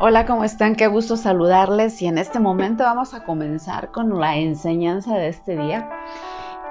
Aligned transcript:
Hola, 0.00 0.26
¿cómo 0.26 0.42
están? 0.42 0.74
Qué 0.74 0.88
gusto 0.88 1.16
saludarles 1.16 2.02
y 2.02 2.08
en 2.08 2.18
este 2.18 2.40
momento 2.40 2.82
vamos 2.82 3.14
a 3.14 3.22
comenzar 3.22 3.92
con 3.92 4.18
la 4.18 4.34
enseñanza 4.34 5.14
de 5.14 5.28
este 5.28 5.56
día. 5.56 5.88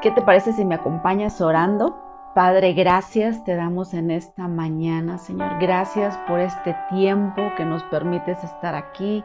¿Qué 0.01 0.11
te 0.11 0.21
parece 0.21 0.51
si 0.51 0.65
me 0.65 0.75
acompañas 0.75 1.39
orando? 1.39 1.97
Padre, 2.35 2.73
gracias 2.73 3.41
te 3.45 3.55
damos 3.55 3.93
en 3.93 4.11
esta 4.11 4.49
mañana, 4.49 5.19
Señor. 5.19 5.57
Gracias 5.61 6.17
por 6.27 6.41
este 6.41 6.75
tiempo 6.89 7.49
que 7.55 7.63
nos 7.63 7.81
permites 7.83 8.43
estar 8.43 8.75
aquí. 8.75 9.23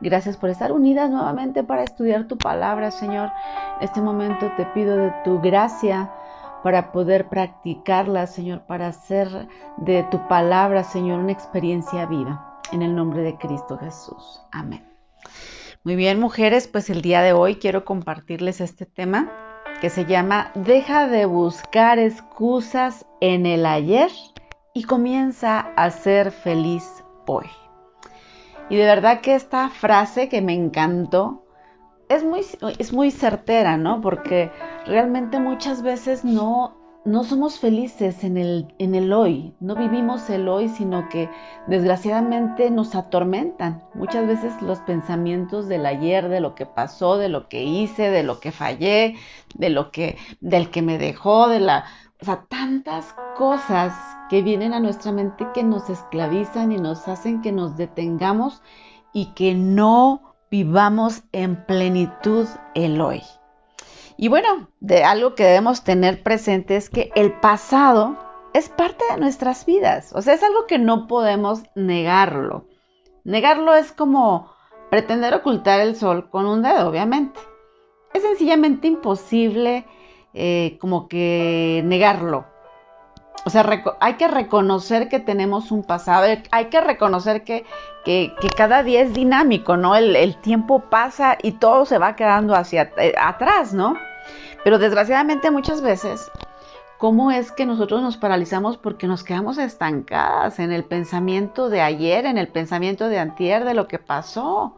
Gracias 0.00 0.36
por 0.36 0.50
estar 0.50 0.70
unidas 0.70 1.10
nuevamente 1.10 1.64
para 1.64 1.82
estudiar 1.82 2.28
tu 2.28 2.38
palabra, 2.38 2.92
Señor. 2.92 3.32
En 3.80 3.84
este 3.84 4.00
momento 4.00 4.48
te 4.56 4.64
pido 4.66 4.96
de 4.96 5.12
tu 5.24 5.40
gracia 5.40 6.08
para 6.62 6.92
poder 6.92 7.28
practicarla, 7.28 8.28
Señor, 8.28 8.60
para 8.60 8.86
hacer 8.86 9.48
de 9.76 10.04
tu 10.04 10.28
palabra, 10.28 10.84
Señor, 10.84 11.18
una 11.18 11.32
experiencia 11.32 12.06
viva 12.06 12.49
en 12.72 12.82
el 12.82 12.94
nombre 12.94 13.22
de 13.22 13.36
Cristo 13.36 13.78
Jesús. 13.78 14.40
Amén. 14.52 14.86
Muy 15.82 15.96
bien, 15.96 16.20
mujeres, 16.20 16.68
pues 16.68 16.90
el 16.90 17.02
día 17.02 17.22
de 17.22 17.32
hoy 17.32 17.56
quiero 17.56 17.84
compartirles 17.84 18.60
este 18.60 18.86
tema 18.86 19.30
que 19.80 19.88
se 19.88 20.04
llama 20.04 20.52
Deja 20.54 21.08
de 21.08 21.24
buscar 21.24 21.98
excusas 21.98 23.06
en 23.20 23.46
el 23.46 23.64
ayer 23.64 24.10
y 24.74 24.84
comienza 24.84 25.60
a 25.76 25.90
ser 25.90 26.32
feliz 26.32 27.02
hoy. 27.26 27.46
Y 28.68 28.76
de 28.76 28.84
verdad 28.84 29.20
que 29.20 29.34
esta 29.34 29.68
frase 29.68 30.28
que 30.28 30.42
me 30.42 30.54
encantó 30.54 31.44
es 32.08 32.24
muy, 32.24 32.44
es 32.78 32.92
muy 32.92 33.10
certera, 33.10 33.76
¿no? 33.76 34.00
Porque 34.00 34.50
realmente 34.86 35.38
muchas 35.40 35.82
veces 35.82 36.24
no 36.24 36.79
no 37.04 37.24
somos 37.24 37.58
felices 37.58 38.24
en 38.24 38.36
el, 38.36 38.74
en 38.78 38.94
el 38.94 39.12
hoy, 39.12 39.54
no 39.60 39.74
vivimos 39.74 40.28
el 40.28 40.48
hoy, 40.48 40.68
sino 40.68 41.08
que 41.08 41.30
desgraciadamente 41.66 42.70
nos 42.70 42.94
atormentan 42.94 43.82
muchas 43.94 44.26
veces 44.26 44.60
los 44.60 44.80
pensamientos 44.80 45.66
del 45.66 45.86
ayer, 45.86 46.28
de 46.28 46.40
lo 46.40 46.54
que 46.54 46.66
pasó, 46.66 47.16
de 47.16 47.30
lo 47.30 47.48
que 47.48 47.62
hice, 47.62 48.10
de 48.10 48.22
lo 48.22 48.38
que 48.38 48.52
fallé, 48.52 49.16
de 49.54 49.70
lo 49.70 49.90
que, 49.90 50.18
del 50.40 50.70
que 50.70 50.82
me 50.82 50.98
dejó, 50.98 51.48
de 51.48 51.60
la, 51.60 51.86
o 52.20 52.24
sea, 52.24 52.44
tantas 52.48 53.14
cosas 53.36 53.94
que 54.28 54.42
vienen 54.42 54.74
a 54.74 54.80
nuestra 54.80 55.10
mente 55.10 55.48
que 55.54 55.62
nos 55.62 55.88
esclavizan 55.88 56.70
y 56.70 56.76
nos 56.76 57.08
hacen 57.08 57.40
que 57.40 57.50
nos 57.50 57.76
detengamos 57.76 58.62
y 59.12 59.32
que 59.32 59.54
no 59.54 60.34
vivamos 60.50 61.22
en 61.32 61.64
plenitud 61.64 62.46
el 62.74 63.00
hoy. 63.00 63.22
Y 64.22 64.28
bueno, 64.28 64.68
de 64.80 65.02
algo 65.02 65.34
que 65.34 65.44
debemos 65.44 65.82
tener 65.82 66.22
presente 66.22 66.76
es 66.76 66.90
que 66.90 67.10
el 67.14 67.32
pasado 67.32 68.18
es 68.52 68.68
parte 68.68 69.02
de 69.10 69.16
nuestras 69.16 69.64
vidas. 69.64 70.12
O 70.14 70.20
sea, 70.20 70.34
es 70.34 70.42
algo 70.42 70.66
que 70.66 70.78
no 70.78 71.06
podemos 71.06 71.62
negarlo. 71.74 72.66
Negarlo 73.24 73.74
es 73.74 73.92
como 73.92 74.52
pretender 74.90 75.32
ocultar 75.32 75.80
el 75.80 75.96
sol 75.96 76.28
con 76.28 76.44
un 76.44 76.60
dedo, 76.60 76.90
obviamente. 76.90 77.40
Es 78.12 78.20
sencillamente 78.20 78.88
imposible 78.88 79.86
eh, 80.34 80.76
como 80.82 81.08
que 81.08 81.80
negarlo. 81.86 82.44
O 83.46 83.48
sea, 83.48 83.64
hay 84.00 84.14
que 84.16 84.28
reconocer 84.28 85.08
que 85.08 85.20
tenemos 85.20 85.72
un 85.72 85.82
pasado, 85.82 86.26
hay 86.50 86.66
que 86.66 86.80
reconocer 86.82 87.42
que, 87.42 87.64
cada 88.54 88.82
día 88.82 89.00
es 89.00 89.14
dinámico, 89.14 89.78
¿no? 89.78 89.96
El, 89.96 90.14
el, 90.14 90.36
tiempo 90.36 90.90
pasa 90.90 91.38
y 91.42 91.52
todo 91.52 91.86
se 91.86 91.96
va 91.96 92.16
quedando 92.16 92.54
hacia 92.54 92.92
eh, 92.98 93.14
atrás, 93.18 93.72
¿no? 93.72 93.94
Pero 94.64 94.78
desgraciadamente 94.78 95.50
muchas 95.50 95.80
veces, 95.80 96.30
¿cómo 96.98 97.30
es 97.30 97.50
que 97.52 97.66
nosotros 97.66 98.02
nos 98.02 98.16
paralizamos 98.16 98.76
porque 98.76 99.06
nos 99.06 99.24
quedamos 99.24 99.58
estancadas 99.58 100.58
en 100.58 100.72
el 100.72 100.84
pensamiento 100.84 101.70
de 101.70 101.80
ayer, 101.80 102.26
en 102.26 102.38
el 102.38 102.48
pensamiento 102.48 103.08
de 103.08 103.18
antier, 103.18 103.64
de 103.64 103.74
lo 103.74 103.88
que 103.88 103.98
pasó? 103.98 104.76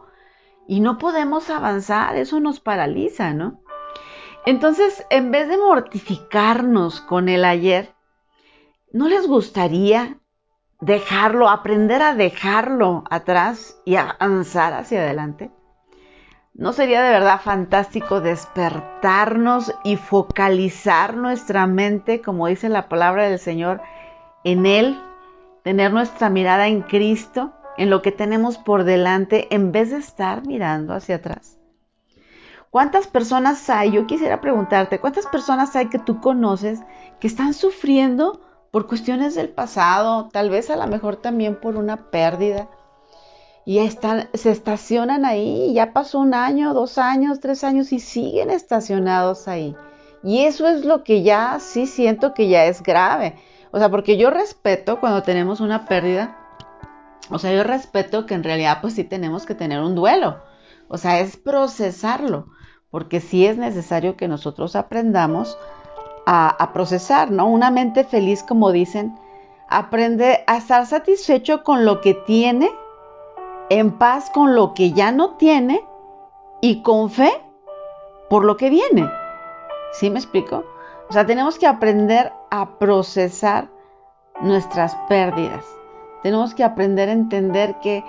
Y 0.67 0.79
no 0.79 0.97
podemos 0.97 1.49
avanzar, 1.49 2.15
eso 2.15 2.39
nos 2.39 2.61
paraliza, 2.61 3.33
¿no? 3.33 3.59
Entonces, 4.45 5.05
en 5.09 5.31
vez 5.31 5.47
de 5.47 5.57
mortificarnos 5.57 7.01
con 7.01 7.29
el 7.29 7.45
ayer, 7.45 7.93
¿no 8.91 9.07
les 9.07 9.27
gustaría 9.27 10.17
dejarlo, 10.79 11.49
aprender 11.49 12.01
a 12.01 12.13
dejarlo 12.13 13.03
atrás 13.09 13.81
y 13.85 13.95
avanzar 13.95 14.73
hacia 14.73 15.01
adelante? 15.01 15.51
¿No 16.55 16.71
sería 16.71 17.01
de 17.01 17.09
verdad 17.09 17.41
fantástico 17.41 18.21
despertarnos 18.21 19.73
y 19.83 19.95
focalizar 19.95 21.17
nuestra 21.17 21.65
mente, 21.65 22.21
como 22.21 22.45
dice 22.45 22.69
la 22.69 22.89
palabra 22.89 23.27
del 23.27 23.39
Señor, 23.39 23.81
en 24.43 24.67
Él, 24.67 25.01
tener 25.63 25.91
nuestra 25.91 26.29
mirada 26.29 26.67
en 26.67 26.83
Cristo, 26.83 27.53
en 27.75 27.89
lo 27.89 28.03
que 28.03 28.11
tenemos 28.11 28.59
por 28.59 28.83
delante, 28.83 29.47
en 29.49 29.71
vez 29.71 29.89
de 29.89 29.97
estar 29.97 30.45
mirando 30.45 30.93
hacia 30.93 31.15
atrás? 31.15 31.57
¿Cuántas 32.69 33.07
personas 33.07 33.67
hay? 33.71 33.91
Yo 33.91 34.05
quisiera 34.05 34.39
preguntarte, 34.39 34.99
¿cuántas 34.99 35.25
personas 35.25 35.75
hay 35.75 35.89
que 35.89 35.97
tú 35.97 36.21
conoces 36.21 36.81
que 37.19 37.25
están 37.25 37.55
sufriendo 37.55 38.41
por 38.69 38.85
cuestiones 38.85 39.33
del 39.33 39.49
pasado, 39.49 40.29
tal 40.31 40.51
vez 40.51 40.69
a 40.69 40.75
lo 40.75 40.85
mejor 40.85 41.15
también 41.15 41.59
por 41.59 41.77
una 41.77 42.11
pérdida? 42.11 42.69
Y 43.65 43.79
están, 43.79 44.29
se 44.33 44.51
estacionan 44.51 45.25
ahí, 45.25 45.73
ya 45.73 45.93
pasó 45.93 46.19
un 46.19 46.33
año, 46.33 46.73
dos 46.73 46.97
años, 46.97 47.39
tres 47.39 47.63
años 47.63 47.93
y 47.93 47.99
siguen 47.99 48.49
estacionados 48.49 49.47
ahí. 49.47 49.75
Y 50.21 50.43
eso 50.43 50.67
es 50.67 50.85
lo 50.85 51.03
que 51.03 51.23
ya 51.23 51.59
sí 51.59 51.87
siento 51.87 52.33
que 52.33 52.49
ya 52.49 52.65
es 52.65 52.83
grave. 52.83 53.35
O 53.71 53.79
sea, 53.79 53.89
porque 53.89 54.17
yo 54.17 54.29
respeto 54.29 54.99
cuando 54.99 55.23
tenemos 55.23 55.59
una 55.59 55.85
pérdida, 55.85 56.37
o 57.29 57.39
sea, 57.39 57.53
yo 57.53 57.63
respeto 57.63 58.25
que 58.25 58.33
en 58.33 58.43
realidad 58.43 58.79
pues 58.81 58.93
sí 58.93 59.03
tenemos 59.03 59.45
que 59.45 59.55
tener 59.55 59.79
un 59.81 59.95
duelo. 59.95 60.41
O 60.89 60.97
sea, 60.97 61.19
es 61.19 61.37
procesarlo, 61.37 62.47
porque 62.91 63.21
sí 63.21 63.45
es 63.45 63.57
necesario 63.57 64.17
que 64.17 64.27
nosotros 64.27 64.75
aprendamos 64.75 65.57
a, 66.25 66.49
a 66.49 66.73
procesar, 66.73 67.31
¿no? 67.31 67.47
Una 67.47 67.71
mente 67.71 68.03
feliz, 68.03 68.43
como 68.43 68.71
dicen, 68.71 69.17
aprende 69.69 70.43
a 70.47 70.57
estar 70.57 70.85
satisfecho 70.85 71.63
con 71.63 71.85
lo 71.85 72.01
que 72.01 72.13
tiene 72.13 72.69
en 73.79 73.97
paz 73.97 74.29
con 74.29 74.55
lo 74.55 74.73
que 74.73 74.91
ya 74.91 75.11
no 75.11 75.31
tiene 75.35 75.83
y 76.61 76.81
con 76.81 77.09
fe 77.09 77.31
por 78.29 78.45
lo 78.45 78.55
que 78.55 78.69
viene. 78.69 79.09
¿Sí 79.93 80.09
me 80.09 80.19
explico? 80.19 80.63
O 81.09 81.13
sea, 81.13 81.25
tenemos 81.25 81.57
que 81.57 81.67
aprender 81.67 82.31
a 82.51 82.77
procesar 82.77 83.69
nuestras 84.41 84.95
pérdidas. 85.09 85.65
Tenemos 86.21 86.53
que 86.53 86.63
aprender 86.63 87.09
a 87.09 87.13
entender 87.13 87.75
que, 87.79 88.03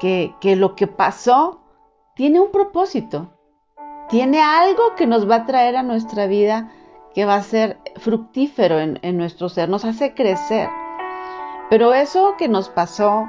que, 0.00 0.56
lo 0.56 0.74
que 0.74 0.86
pasó 0.86 1.60
tiene 2.14 2.40
un 2.40 2.50
propósito. 2.50 3.30
Tiene 4.08 4.42
algo 4.42 4.94
que 4.96 5.06
nos 5.06 5.30
va 5.30 5.36
a 5.36 5.46
traer 5.46 5.76
a 5.76 5.82
nuestra 5.82 6.26
vida 6.26 6.72
que 7.14 7.26
va 7.26 7.36
a 7.36 7.42
ser 7.42 7.78
fructífero 7.96 8.78
en, 8.78 8.98
en 9.02 9.16
nuestro 9.16 9.48
ser, 9.48 9.68
nos 9.68 9.84
hace 9.84 10.14
crecer. 10.14 10.68
Pero 11.68 11.92
eso 11.92 12.34
que 12.36 12.48
nos 12.48 12.68
pasó, 12.68 13.28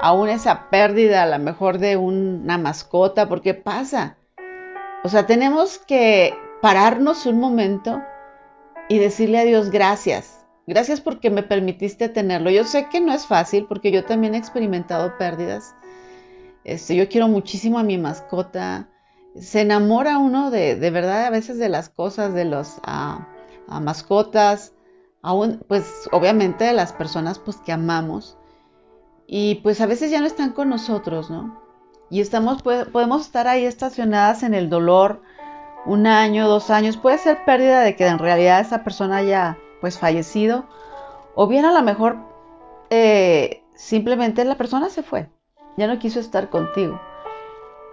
aún 0.00 0.28
esa 0.28 0.70
pérdida 0.70 1.22
a 1.22 1.26
lo 1.26 1.38
mejor 1.38 1.78
de 1.78 1.96
una 1.96 2.58
mascota, 2.58 3.28
porque 3.28 3.54
pasa. 3.54 4.16
O 5.04 5.08
sea, 5.08 5.26
tenemos 5.26 5.78
que 5.78 6.34
pararnos 6.60 7.26
un 7.26 7.38
momento 7.40 8.02
y 8.88 8.98
decirle 8.98 9.38
a 9.38 9.44
Dios 9.44 9.70
gracias. 9.70 10.44
Gracias 10.66 11.00
porque 11.00 11.30
me 11.30 11.42
permitiste 11.42 12.08
tenerlo. 12.08 12.50
Yo 12.50 12.64
sé 12.64 12.88
que 12.90 13.00
no 13.00 13.12
es 13.12 13.26
fácil 13.26 13.66
porque 13.68 13.90
yo 13.90 14.04
también 14.04 14.34
he 14.34 14.38
experimentado 14.38 15.16
pérdidas. 15.18 15.74
Este, 16.64 16.94
yo 16.96 17.08
quiero 17.08 17.28
muchísimo 17.28 17.78
a 17.78 17.82
mi 17.82 17.98
mascota. 17.98 18.88
Se 19.34 19.62
enamora 19.62 20.18
uno 20.18 20.50
de, 20.50 20.76
de 20.76 20.90
verdad 20.90 21.24
a 21.24 21.30
veces 21.30 21.58
de 21.58 21.68
las 21.68 21.88
cosas, 21.88 22.34
de 22.34 22.44
los 22.44 22.80
a 22.84 23.26
mascotas, 23.80 24.74
aún 25.22 25.64
pues 25.68 26.08
obviamente 26.12 26.64
de 26.64 26.72
las 26.72 26.92
personas 26.92 27.38
pues 27.38 27.56
que 27.58 27.72
amamos 27.72 28.36
y 29.32 29.54
pues 29.62 29.80
a 29.80 29.86
veces 29.86 30.10
ya 30.10 30.18
no 30.18 30.26
están 30.26 30.50
con 30.50 30.68
nosotros, 30.68 31.30
¿no? 31.30 31.56
Y 32.10 32.20
estamos, 32.20 32.62
podemos 32.62 33.20
estar 33.20 33.46
ahí 33.46 33.64
estacionadas 33.64 34.42
en 34.42 34.54
el 34.54 34.68
dolor 34.68 35.22
un 35.86 36.08
año, 36.08 36.48
dos 36.48 36.68
años, 36.68 36.96
puede 36.96 37.16
ser 37.18 37.44
pérdida 37.44 37.82
de 37.82 37.94
que 37.94 38.08
en 38.08 38.18
realidad 38.18 38.58
esa 38.58 38.82
persona 38.82 39.18
haya 39.18 39.56
pues 39.80 40.00
fallecido, 40.00 40.64
o 41.36 41.46
bien 41.46 41.64
a 41.64 41.72
lo 41.72 41.80
mejor 41.82 42.16
eh, 42.90 43.62
simplemente 43.76 44.44
la 44.44 44.56
persona 44.56 44.90
se 44.90 45.04
fue, 45.04 45.28
ya 45.76 45.86
no 45.86 46.00
quiso 46.00 46.18
estar 46.18 46.50
contigo. 46.50 47.00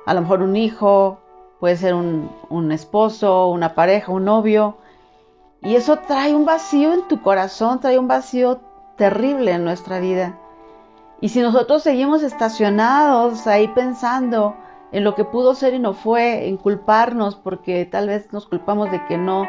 A 0.07 0.15
lo 0.15 0.21
mejor 0.21 0.41
un 0.41 0.55
hijo, 0.55 1.19
puede 1.59 1.77
ser 1.77 1.93
un, 1.93 2.31
un 2.49 2.71
esposo, 2.71 3.45
una 3.49 3.75
pareja, 3.75 4.11
un 4.11 4.25
novio, 4.25 4.77
y 5.61 5.75
eso 5.75 5.99
trae 5.99 6.33
un 6.33 6.45
vacío 6.45 6.93
en 6.93 7.07
tu 7.07 7.21
corazón, 7.21 7.79
trae 7.79 7.99
un 7.99 8.07
vacío 8.07 8.59
terrible 8.97 9.51
en 9.51 9.63
nuestra 9.63 9.99
vida. 9.99 10.39
Y 11.19 11.29
si 11.29 11.41
nosotros 11.41 11.83
seguimos 11.83 12.21
estacionados 12.23 13.47
ahí 13.47 13.67
pensando 13.69 14.55
en 14.91 15.03
lo 15.03 15.15
que 15.15 15.25
pudo 15.25 15.55
ser 15.55 15.73
y 15.73 15.79
no 15.79 15.93
fue, 15.93 16.47
en 16.47 16.57
culparnos 16.57 17.35
porque 17.35 17.85
tal 17.85 18.07
vez 18.07 18.31
nos 18.31 18.45
culpamos 18.45 18.91
de 18.91 19.03
que 19.05 19.17
no, 19.17 19.45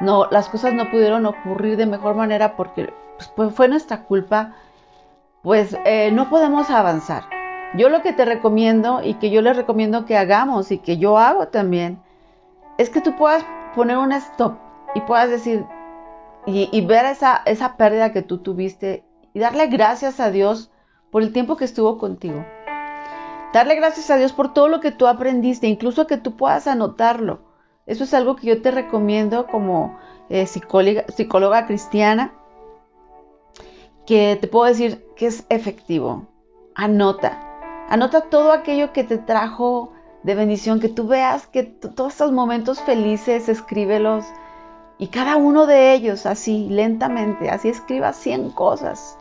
no, 0.00 0.26
las 0.30 0.48
cosas 0.48 0.74
no 0.74 0.90
pudieron 0.90 1.26
ocurrir 1.26 1.76
de 1.76 1.86
mejor 1.86 2.14
manera 2.14 2.56
porque 2.56 2.92
pues, 3.16 3.28
pues 3.34 3.54
fue 3.54 3.68
nuestra 3.68 4.04
culpa, 4.04 4.54
pues 5.42 5.76
eh, 5.84 6.10
no 6.12 6.28
podemos 6.28 6.70
avanzar. 6.70 7.24
Yo 7.76 7.88
lo 7.88 8.02
que 8.02 8.12
te 8.12 8.24
recomiendo 8.24 9.00
y 9.02 9.14
que 9.14 9.30
yo 9.30 9.42
les 9.42 9.56
recomiendo 9.56 10.04
que 10.04 10.16
hagamos 10.16 10.70
y 10.70 10.78
que 10.78 10.98
yo 10.98 11.18
hago 11.18 11.48
también, 11.48 12.02
es 12.78 12.90
que 12.90 13.00
tú 13.00 13.16
puedas 13.16 13.44
poner 13.74 13.96
un 13.96 14.12
stop 14.12 14.58
y 14.94 15.00
puedas 15.02 15.30
decir 15.30 15.64
y, 16.46 16.80
ver 16.86 17.04
esa, 17.04 17.42
esa 17.44 17.76
pérdida 17.76 18.12
que 18.12 18.22
tú 18.22 18.38
tuviste 18.38 19.04
y 19.34 19.38
darle 19.38 19.66
gracias 19.68 20.18
a 20.20 20.30
Dios 20.30 20.70
por 21.10 21.22
el 21.22 21.32
tiempo 21.32 21.56
que 21.56 21.64
estuvo 21.64 21.98
contigo. 21.98 22.44
Darle 23.52 23.74
gracias 23.74 24.10
a 24.10 24.16
Dios 24.16 24.32
por 24.32 24.52
todo 24.52 24.68
lo 24.68 24.80
que 24.80 24.92
tú 24.92 25.06
aprendiste, 25.06 25.66
incluso 25.66 26.06
que 26.06 26.16
tú 26.16 26.36
puedas 26.36 26.66
anotarlo. 26.66 27.40
Eso 27.86 28.04
es 28.04 28.14
algo 28.14 28.36
que 28.36 28.46
yo 28.46 28.62
te 28.62 28.70
recomiendo 28.70 29.46
como 29.48 29.98
eh, 30.28 30.46
psicóloga, 30.46 31.66
cristiana, 31.66 32.32
que 34.06 34.38
te 34.40 34.46
puedo 34.46 34.66
decir 34.66 35.04
que 35.16 35.26
es 35.26 35.44
efectivo. 35.48 36.28
Anota. 36.76 37.40
Anota 37.88 38.22
todo 38.22 38.52
aquello 38.52 38.92
que 38.92 39.02
te 39.02 39.18
trajo 39.18 39.92
de 40.22 40.36
bendición, 40.36 40.78
que 40.78 40.88
tú 40.88 41.08
veas 41.08 41.48
que 41.48 41.64
todos 41.64 42.12
estos 42.12 42.30
momentos 42.30 42.80
felices, 42.80 43.48
escríbelos. 43.48 44.24
Y 44.98 45.08
cada 45.08 45.36
uno 45.36 45.66
de 45.66 45.92
ellos, 45.94 46.26
así, 46.26 46.68
lentamente, 46.68 47.50
así 47.50 47.68
escriba 47.68 48.12
100 48.12 48.50
cosas. 48.50 49.18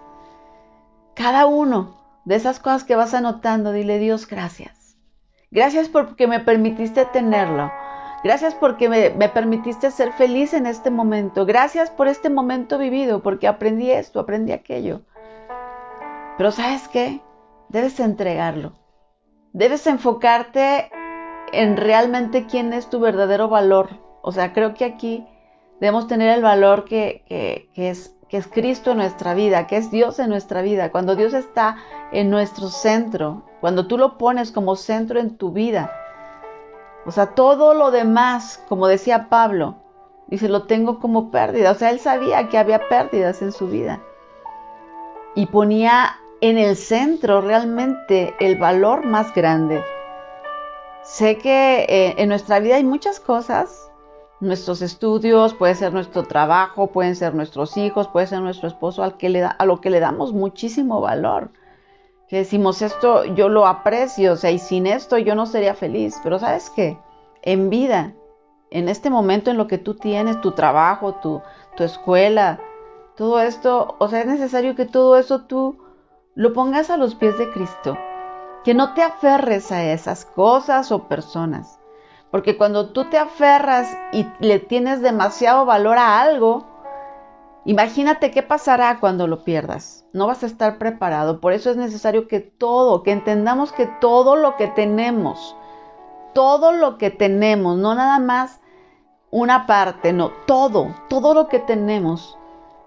Cada 1.19 1.47
uno 1.47 1.97
de 2.23 2.35
esas 2.35 2.61
cosas 2.61 2.85
que 2.85 2.95
vas 2.95 3.13
anotando, 3.13 3.73
dile 3.73 3.99
Dios, 3.99 4.25
gracias. 4.25 4.95
Gracias 5.51 5.89
porque 5.89 6.27
me 6.27 6.39
permitiste 6.39 7.03
tenerlo. 7.03 7.69
Gracias 8.23 8.55
porque 8.55 8.87
me, 8.87 9.09
me, 9.09 9.27
permitiste 9.27 9.91
ser 9.91 10.13
feliz 10.13 10.53
en 10.53 10.65
este 10.65 10.89
momento. 10.89 11.45
Gracias 11.45 11.91
por 11.91 12.07
este 12.07 12.29
momento 12.29 12.77
vivido, 12.77 13.21
porque 13.21 13.49
aprendí 13.49 13.91
esto, 13.91 14.21
aprendí 14.21 14.53
aquello. 14.53 15.01
Pero 16.37 16.51
¿sabes 16.51 16.87
qué? 16.87 17.19
Debes 17.67 17.99
entregarlo. 17.99 18.79
Debes 19.51 19.87
enfocarte 19.87 20.89
en 21.51 21.75
realmente 21.75 22.45
quién 22.45 22.71
es 22.71 22.89
tu 22.89 23.01
verdadero 23.01 23.49
valor. 23.49 23.89
O 24.21 24.31
sea, 24.31 24.53
creo 24.53 24.73
que 24.73 24.85
aquí 24.85 25.27
debemos 25.81 26.07
tener 26.07 26.29
el 26.29 26.41
valor 26.41 26.85
que, 26.85 27.25
que, 27.73 27.89
es, 27.89 28.15
que 28.29 28.37
es 28.37 28.47
Cristo 28.47 28.91
en 28.91 28.97
nuestra 28.97 29.33
vida, 29.33 29.65
que 29.67 29.77
es 29.77 29.89
Dios 29.89 30.19
en 30.19 30.29
nuestra 30.29 30.61
vida. 30.61 30.91
Cuando 30.91 31.15
Dios 31.15 31.33
está 31.33 31.77
en 32.11 32.29
nuestro 32.29 32.69
centro, 32.69 33.41
cuando 33.59 33.87
tú 33.87 33.97
lo 33.97 34.17
pones 34.17 34.51
como 34.51 34.75
centro 34.75 35.19
en 35.19 35.35
tu 35.35 35.51
vida. 35.51 35.91
O 37.05 37.11
sea, 37.11 37.33
todo 37.33 37.73
lo 37.73 37.89
demás, 37.89 38.63
como 38.69 38.87
decía 38.87 39.29
Pablo, 39.29 39.77
dice, 40.27 40.47
lo 40.47 40.63
tengo 40.63 40.99
como 40.99 41.31
pérdida. 41.31 41.71
O 41.71 41.75
sea, 41.75 41.89
él 41.89 41.99
sabía 41.99 42.49
que 42.49 42.59
había 42.59 42.87
pérdidas 42.87 43.41
en 43.41 43.51
su 43.51 43.67
vida. 43.67 43.99
Y 45.33 45.47
ponía 45.47 46.17
en 46.41 46.57
el 46.57 46.75
centro 46.75 47.41
realmente 47.41 48.35
el 48.39 48.57
valor 48.57 49.05
más 49.05 49.33
grande. 49.33 49.83
Sé 51.03 51.39
que 51.39 51.85
eh, 51.89 52.15
en 52.17 52.29
nuestra 52.29 52.59
vida 52.59 52.75
hay 52.75 52.83
muchas 52.83 53.19
cosas, 53.19 53.88
nuestros 54.39 54.81
estudios, 54.81 55.53
puede 55.53 55.75
ser 55.75 55.93
nuestro 55.93 56.23
trabajo, 56.23 56.87
pueden 56.87 57.15
ser 57.15 57.35
nuestros 57.35 57.75
hijos, 57.77 58.07
puede 58.07 58.27
ser 58.27 58.41
nuestro 58.41 58.67
esposo, 58.67 59.03
al 59.03 59.17
que 59.17 59.29
le 59.29 59.41
da, 59.41 59.49
a 59.49 59.65
lo 59.65 59.81
que 59.81 59.89
le 59.89 59.99
damos 59.99 60.33
muchísimo 60.33 61.01
valor. 61.01 61.51
Que 62.27 62.37
decimos 62.37 62.81
esto, 62.81 63.25
yo 63.25 63.49
lo 63.49 63.65
aprecio, 63.65 64.33
o 64.33 64.35
sea, 64.35 64.51
y 64.51 64.59
sin 64.59 64.87
esto 64.87 65.17
yo 65.17 65.35
no 65.35 65.45
sería 65.45 65.73
feliz. 65.73 66.15
Pero 66.23 66.39
sabes 66.39 66.69
qué, 66.69 66.97
en 67.41 67.69
vida, 67.69 68.13
en 68.71 68.87
este 68.87 69.09
momento 69.09 69.51
en 69.51 69.57
lo 69.57 69.67
que 69.67 69.77
tú 69.77 69.95
tienes, 69.95 70.39
tu 70.41 70.51
trabajo, 70.51 71.15
tu, 71.15 71.41
tu 71.75 71.83
escuela, 71.83 72.59
todo 73.15 73.41
esto, 73.41 73.95
o 73.99 74.07
sea, 74.07 74.21
es 74.21 74.27
necesario 74.27 74.75
que 74.75 74.85
todo 74.85 75.17
eso 75.17 75.41
tú 75.41 75.77
lo 76.35 76.53
pongas 76.53 76.89
a 76.89 76.97
los 76.97 77.15
pies 77.15 77.37
de 77.37 77.51
Cristo. 77.51 77.97
Que 78.63 78.73
no 78.73 78.93
te 78.93 79.01
aferres 79.01 79.71
a 79.71 79.83
esas 79.83 80.25
cosas 80.25 80.91
o 80.91 81.07
personas. 81.07 81.78
Porque 82.31 82.57
cuando 82.57 82.89
tú 82.89 83.05
te 83.05 83.17
aferras 83.17 83.97
y 84.11 84.25
le 84.39 84.59
tienes 84.59 85.01
demasiado 85.01 85.65
valor 85.65 85.97
a 85.97 86.21
algo, 86.21 86.65
imagínate 87.65 88.31
qué 88.31 88.43
pasará 88.43 88.99
cuando 88.99 89.25
lo 89.27 89.43
pierdas. 89.43 90.05
No 90.13 90.27
vas 90.27 90.43
a 90.43 90.45
estar 90.45 90.77
preparado. 90.77 91.39
Por 91.39 91.53
eso 91.53 91.71
es 91.71 91.77
necesario 91.77 92.27
que 92.27 92.39
todo, 92.39 93.01
que 93.01 93.11
entendamos 93.11 93.71
que 93.71 93.87
todo 93.99 94.35
lo 94.35 94.57
que 94.57 94.67
tenemos, 94.67 95.55
todo 96.33 96.71
lo 96.71 96.97
que 96.97 97.09
tenemos, 97.09 97.77
no 97.77 97.95
nada 97.95 98.19
más 98.19 98.59
una 99.31 99.65
parte, 99.65 100.13
no, 100.13 100.31
todo, 100.45 100.95
todo 101.07 101.33
lo 101.33 101.47
que 101.47 101.59
tenemos, 101.59 102.37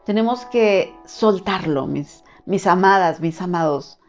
tenemos 0.04 0.44
que 0.46 0.94
soltarlo, 1.04 1.86
mis, 1.86 2.24
mis 2.46 2.66
amadas, 2.66 3.20
mis 3.20 3.40
amados. 3.40 4.00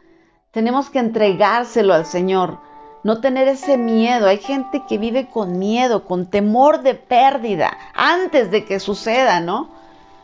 Tenemos 0.50 0.90
que 0.90 0.98
entregárselo 0.98 1.94
al 1.94 2.06
Señor, 2.06 2.58
no 3.04 3.20
tener 3.20 3.46
ese 3.46 3.76
miedo. 3.76 4.26
Hay 4.26 4.38
gente 4.38 4.82
que 4.88 4.98
vive 4.98 5.28
con 5.28 5.58
miedo, 5.58 6.04
con 6.04 6.26
temor 6.26 6.82
de 6.82 6.94
pérdida, 6.94 7.76
antes 7.94 8.50
de 8.50 8.64
que 8.64 8.80
suceda, 8.80 9.40
¿no? 9.40 9.70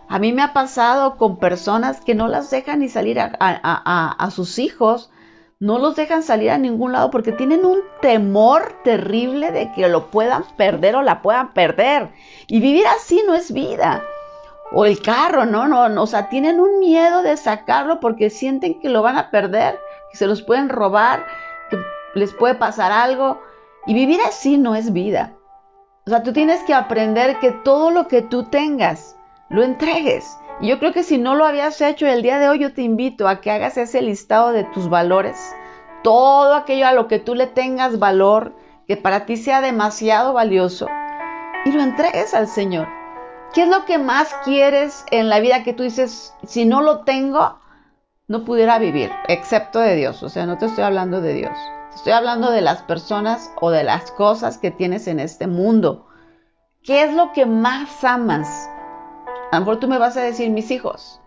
A 0.09 0.19
mí 0.19 0.33
me 0.33 0.43
ha 0.43 0.53
pasado 0.53 1.17
con 1.17 1.37
personas 1.37 2.01
que 2.01 2.17
no 2.17 2.27
las 2.27 2.51
dejan 2.51 2.81
ni 2.81 2.89
salir 2.89 3.21
a, 3.21 3.31
a, 3.39 4.31
sus 4.33 4.59
hijos, 4.59 5.11
no 5.61 5.79
los 5.79 5.95
dejan 5.95 6.25
salir 6.25 6.51
a 6.51 6.59
ningún 6.59 6.91
lado 6.91 7.13
porque 7.13 7.31
tienen 7.31 7.65
un 7.65 7.79
temor 8.01 8.81
terrible 8.83 9.53
de 9.53 9.71
que 9.73 9.89
lo 9.89 10.11
puedan 10.11 10.43
perder 10.57 10.97
o 10.97 11.03
la 11.03 11.23
puedan 11.23 11.53
perder. 11.53 12.11
Y 12.49 12.59
vivir 12.59 12.87
así 12.89 13.23
no 13.25 13.35
es 13.35 13.53
vida 13.53 14.03
o 14.73 14.85
el 14.85 15.01
carro, 15.01 15.47
¿no? 15.47 15.69
No, 15.69 15.89
no, 15.89 16.03
o 16.03 16.07
sea, 16.07 16.29
tienen 16.29 16.59
un 16.59 16.81
miedo 16.81 17.23
de 17.23 17.37
sacarlo 17.37 18.01
porque 18.01 18.31
sienten 18.31 18.81
que 18.81 18.89
lo 18.89 19.03
van 19.03 19.17
a 19.17 19.31
perder, 19.31 19.79
que 20.11 20.17
se 20.17 20.27
los 20.27 20.43
pueden 20.43 20.69
robar, 20.71 21.25
les 22.15 22.33
puede 22.35 22.55
pasar 22.55 22.93
algo. 22.93 23.41
Y 23.87 23.95
vivir 23.95 24.21
así 24.27 24.59
no 24.59 24.75
es 24.75 24.93
vida. 24.93 25.35
O 26.07 26.11
sea, 26.11 26.23
tú 26.23 26.33
tienes 26.33 26.63
que 26.65 26.75
aprender 26.75 27.39
que 27.39 27.53
todo 27.53 27.91
lo 27.91 28.09
que 28.09 28.23
tú 28.23 28.45
tengas, 28.45 29.17
lo 29.49 29.63
entregues. 29.63 30.37
Y 30.61 30.69
yo 30.69 30.79
creo 30.79 30.93
que 30.93 31.03
si 31.03 31.19
no 31.19 31.35
lo 31.35 31.45
habías 31.45 31.81
hecho 31.81 32.07
el 32.07 32.23
día 32.23 32.39
de 32.39 32.49
hoy, 32.49 32.59
yo 32.59 32.75
te 32.75 32.83
invito 32.83 33.29
a 33.29 33.41
que 33.41 33.51
hagas 33.51 33.77
ese 33.77 34.03
listado 34.03 34.53
de 34.53 34.65
tus 34.65 34.89
valores. 34.91 35.55
Todo 36.03 36.55
aquello 36.55 36.87
a 36.87 36.93
lo 36.93 37.09
que 37.09 37.19
tú 37.19 37.35
le 37.35 37.47
tengas 37.47 37.99
valor, 37.99 38.55
que 38.87 38.97
para 38.97 39.25
ti 39.25 39.37
sea 39.37 39.61
demasiado 39.61 40.33
valioso, 40.33 40.89
y 41.65 41.73
lo 41.73 41.83
entregues 41.83 42.35
al 42.35 42.49
Señor. 42.49 42.89
¿Qué 43.53 43.63
es 43.63 43.69
lo 43.69 43.85
que 43.85 43.99
más 43.99 44.35
quieres 44.45 45.05
en 45.11 45.29
la 45.29 45.41
vida 45.41 45.63
que 45.65 45.73
tú 45.73 45.83
dices, 45.83 46.35
si 46.45 46.65
no 46.65 46.83
lo 46.83 47.01
tengo, 47.01 47.59
no 48.29 48.45
pudiera 48.45 48.79
vivir, 48.79 49.11
excepto 49.29 49.81
de 49.81 49.97
Dios? 49.97 50.23
O 50.23 50.29
sea, 50.29 50.47
no 50.47 50.57
te 50.59 50.67
estoy 50.67 50.85
hablando 50.85 51.21
de 51.21 51.35
Dios. 51.35 51.57
Estoy 51.95 52.13
hablando 52.13 52.51
de 52.51 52.61
las 52.61 52.83
personas 52.83 53.53
o 53.61 53.71
de 53.71 53.85
las 53.85 54.11
cosas 54.13 54.59
que 54.59 54.71
tienes 54.71 55.07
en 55.07 55.21
este 55.21 55.47
mundo. 55.47 56.07
¿Qué 56.83 57.03
es 57.03 57.15
lo 57.15 57.33
que 57.33 57.47
más 57.47 58.05
amas? 58.05 58.69
A 59.51 59.57
lo 59.57 59.61
mejor 59.61 59.81
tú 59.81 59.89
me 59.89 59.99
vas 59.99 60.17
a 60.17 60.23
decir 60.23 60.51
mis 60.51 60.71
hijos, 60.71 61.21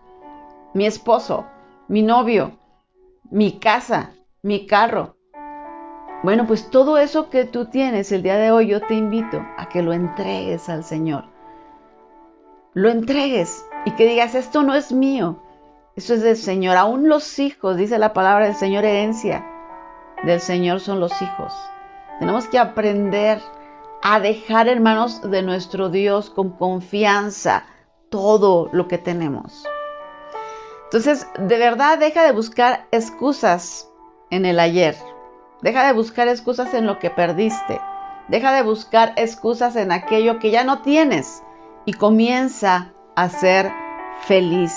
mi 0.72 0.86
esposo, 0.86 1.46
mi 1.88 2.02
novio, 2.02 2.58
mi 3.30 3.58
casa, 3.58 4.12
mi 4.42 4.66
carro. 4.66 5.16
Bueno, 6.22 6.46
pues 6.46 6.70
todo 6.70 6.98
eso 6.98 7.28
que 7.28 7.44
tú 7.44 7.66
tienes 7.66 8.10
el 8.10 8.22
día 8.22 8.36
de 8.36 8.50
hoy, 8.50 8.68
yo 8.68 8.80
te 8.80 8.94
invito 8.94 9.44
a 9.58 9.68
que 9.68 9.82
lo 9.82 9.92
entregues 9.92 10.68
al 10.68 10.82
Señor 10.82 11.34
lo 12.74 12.90
entregues 12.90 13.64
y 13.86 13.92
que 13.92 14.06
digas, 14.06 14.34
esto 14.34 14.62
no 14.62 14.74
es 14.74 14.92
mío, 14.92 15.40
eso 15.94 16.14
es 16.14 16.22
del 16.22 16.36
Señor. 16.36 16.76
Aún 16.76 17.08
los 17.08 17.38
hijos, 17.38 17.76
dice 17.76 17.98
la 17.98 18.12
palabra 18.12 18.46
del 18.46 18.56
Señor, 18.56 18.84
herencia 18.84 19.46
del 20.26 20.40
Señor 20.40 20.80
son 20.80 21.00
los 21.00 21.20
hijos. 21.22 21.52
Tenemos 22.18 22.46
que 22.48 22.58
aprender 22.58 23.40
a 24.02 24.20
dejar, 24.20 24.68
hermanos, 24.68 25.22
de 25.30 25.42
nuestro 25.42 25.88
Dios 25.88 26.30
con 26.30 26.50
confianza 26.50 27.64
todo 28.10 28.68
lo 28.72 28.86
que 28.86 28.98
tenemos. 28.98 29.64
Entonces, 30.84 31.26
de 31.38 31.58
verdad, 31.58 31.98
deja 31.98 32.22
de 32.22 32.32
buscar 32.32 32.86
excusas 32.92 33.90
en 34.30 34.44
el 34.44 34.60
ayer. 34.60 34.96
Deja 35.62 35.86
de 35.86 35.92
buscar 35.92 36.28
excusas 36.28 36.74
en 36.74 36.86
lo 36.86 36.98
que 36.98 37.10
perdiste. 37.10 37.80
Deja 38.28 38.52
de 38.52 38.62
buscar 38.62 39.12
excusas 39.16 39.76
en 39.76 39.90
aquello 39.90 40.38
que 40.38 40.50
ya 40.50 40.64
no 40.64 40.82
tienes 40.82 41.42
y 41.84 41.94
comienza 41.94 42.92
a 43.16 43.28
ser 43.28 43.72
feliz 44.26 44.72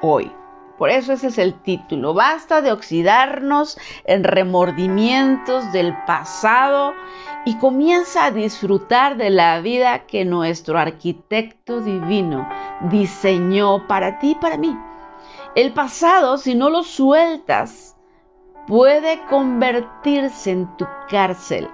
hoy. 0.00 0.32
Por 0.78 0.90
eso 0.90 1.12
ese 1.12 1.26
es 1.26 1.38
el 1.38 1.60
título. 1.62 2.14
Basta 2.14 2.62
de 2.62 2.72
oxidarnos 2.72 3.76
en 4.04 4.24
remordimientos 4.24 5.72
del 5.72 5.96
pasado 6.06 6.94
y 7.44 7.56
comienza 7.58 8.26
a 8.26 8.30
disfrutar 8.30 9.16
de 9.16 9.30
la 9.30 9.60
vida 9.60 10.06
que 10.06 10.24
nuestro 10.24 10.78
arquitecto 10.78 11.80
divino 11.80 12.48
diseñó 12.90 13.86
para 13.88 14.18
ti 14.20 14.30
y 14.30 14.34
para 14.36 14.56
mí. 14.56 14.76
El 15.54 15.72
pasado, 15.72 16.38
si 16.38 16.54
no 16.54 16.70
lo 16.70 16.84
sueltas, 16.84 17.96
puede 18.66 19.24
convertirse 19.26 20.52
en 20.52 20.76
tu 20.76 20.86
cárcel, 21.10 21.68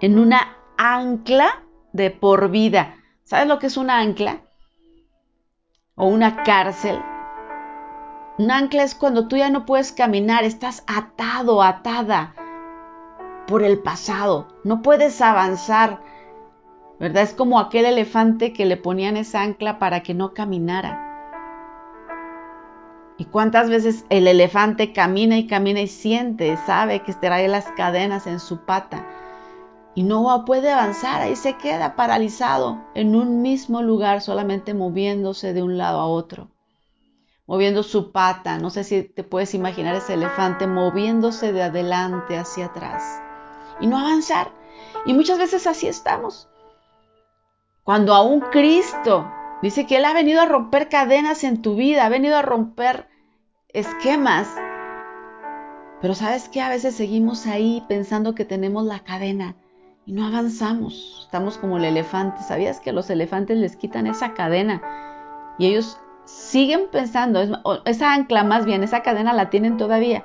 en 0.00 0.18
una 0.18 0.56
ancla 0.78 1.62
de 1.92 2.10
por 2.10 2.50
vida 2.50 2.94
¿Sabes 3.26 3.48
lo 3.48 3.58
que 3.58 3.66
es 3.66 3.76
un 3.76 3.90
ancla? 3.90 4.38
O 5.96 6.06
una 6.06 6.44
cárcel. 6.44 7.02
Un 8.38 8.50
ancla 8.50 8.82
es 8.82 8.94
cuando 8.94 9.28
tú 9.28 9.36
ya 9.36 9.48
no 9.48 9.64
puedes 9.64 9.92
caminar, 9.92 10.44
estás 10.44 10.84
atado, 10.86 11.62
atada 11.62 12.34
por 13.46 13.62
el 13.62 13.78
pasado, 13.78 14.48
no 14.62 14.82
puedes 14.82 15.22
avanzar, 15.22 16.00
¿verdad? 17.00 17.22
Es 17.22 17.32
como 17.32 17.58
aquel 17.58 17.86
elefante 17.86 18.52
que 18.52 18.66
le 18.66 18.76
ponían 18.76 19.16
esa 19.16 19.40
ancla 19.40 19.78
para 19.78 20.02
que 20.02 20.12
no 20.12 20.34
caminara. 20.34 21.02
¿Y 23.16 23.24
cuántas 23.24 23.70
veces 23.70 24.04
el 24.10 24.28
elefante 24.28 24.92
camina 24.92 25.38
y 25.38 25.46
camina 25.46 25.80
y 25.80 25.86
siente, 25.86 26.58
sabe 26.66 27.00
que 27.00 27.14
trae 27.14 27.48
las 27.48 27.64
cadenas 27.72 28.26
en 28.26 28.40
su 28.40 28.66
pata 28.66 29.06
y 29.94 30.02
no 30.02 30.44
puede 30.44 30.70
avanzar, 30.70 31.22
ahí 31.22 31.36
se 31.36 31.56
queda 31.56 31.96
paralizado 31.96 32.84
en 32.94 33.16
un 33.16 33.40
mismo 33.40 33.80
lugar, 33.80 34.20
solamente 34.20 34.74
moviéndose 34.74 35.54
de 35.54 35.62
un 35.62 35.78
lado 35.78 36.00
a 36.00 36.06
otro, 36.06 36.50
moviendo 37.46 37.82
su 37.82 38.12
pata, 38.12 38.58
no 38.58 38.70
sé 38.70 38.84
si 38.84 39.02
te 39.02 39.22
puedes 39.22 39.54
imaginar 39.54 39.94
ese 39.94 40.14
elefante 40.14 40.66
moviéndose 40.66 41.52
de 41.52 41.62
adelante 41.62 42.36
hacia 42.36 42.66
atrás 42.66 43.22
y 43.80 43.86
no 43.86 43.98
avanzar. 43.98 44.52
Y 45.04 45.14
muchas 45.14 45.38
veces 45.38 45.66
así 45.66 45.86
estamos. 45.86 46.48
Cuando 47.84 48.14
aún 48.14 48.40
Cristo 48.40 49.30
dice 49.62 49.86
que 49.86 49.98
Él 49.98 50.04
ha 50.04 50.12
venido 50.12 50.40
a 50.40 50.46
romper 50.46 50.88
cadenas 50.88 51.44
en 51.44 51.62
tu 51.62 51.76
vida, 51.76 52.04
ha 52.04 52.08
venido 52.08 52.36
a 52.36 52.42
romper 52.42 53.08
esquemas, 53.68 54.48
pero 56.00 56.14
sabes 56.14 56.48
que 56.48 56.60
a 56.60 56.68
veces 56.68 56.96
seguimos 56.96 57.46
ahí 57.46 57.84
pensando 57.88 58.34
que 58.34 58.44
tenemos 58.44 58.84
la 58.84 59.00
cadena 59.00 59.56
y 60.04 60.12
no 60.12 60.26
avanzamos. 60.26 61.22
Estamos 61.24 61.58
como 61.58 61.78
el 61.78 61.84
elefante. 61.84 62.42
¿Sabías 62.42 62.80
que 62.80 62.92
los 62.92 63.08
elefantes 63.10 63.56
les 63.56 63.76
quitan 63.76 64.06
esa 64.06 64.34
cadena? 64.34 64.82
Y 65.58 65.66
ellos 65.66 65.98
siguen 66.26 66.88
pensando, 66.90 67.40
esa 67.86 68.12
ancla 68.12 68.44
más 68.44 68.66
bien, 68.66 68.82
esa 68.82 69.02
cadena 69.02 69.32
la 69.32 69.48
tienen 69.48 69.78
todavía, 69.78 70.24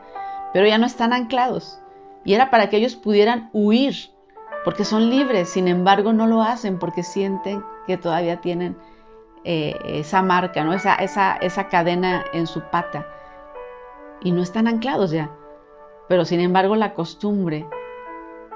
pero 0.54 0.68
ya 0.68 0.78
no 0.78 0.86
están 0.86 1.14
anclados. 1.14 1.80
Y 2.26 2.34
era 2.34 2.50
para 2.50 2.70
que 2.70 2.78
ellos 2.78 2.96
pudieran 2.96 3.50
huir, 3.54 3.96
porque 4.66 4.84
son 4.84 5.10
libres, 5.10 5.50
sin 5.50 5.68
embargo 5.68 6.12
no 6.12 6.28
lo 6.28 6.42
hacen 6.42 6.78
porque 6.78 7.04
sienten 7.04 7.64
que 7.88 7.98
todavía 7.98 8.42
tienen 8.42 8.78
eh, 9.44 9.76
esa 9.86 10.22
marca, 10.22 10.64
¿no? 10.64 10.74
esa, 10.74 10.96
esa, 10.96 11.36
esa 11.38 11.68
cadena 11.68 12.26
en 12.34 12.46
su 12.48 12.62
pata. 12.62 13.08
Y 14.22 14.32
no 14.32 14.44
están 14.44 14.68
anclados 14.68 15.12
ya. 15.12 15.32
Pero 16.08 16.26
sin 16.26 16.42
embargo 16.42 16.76
la 16.76 16.94
costumbre 16.94 17.66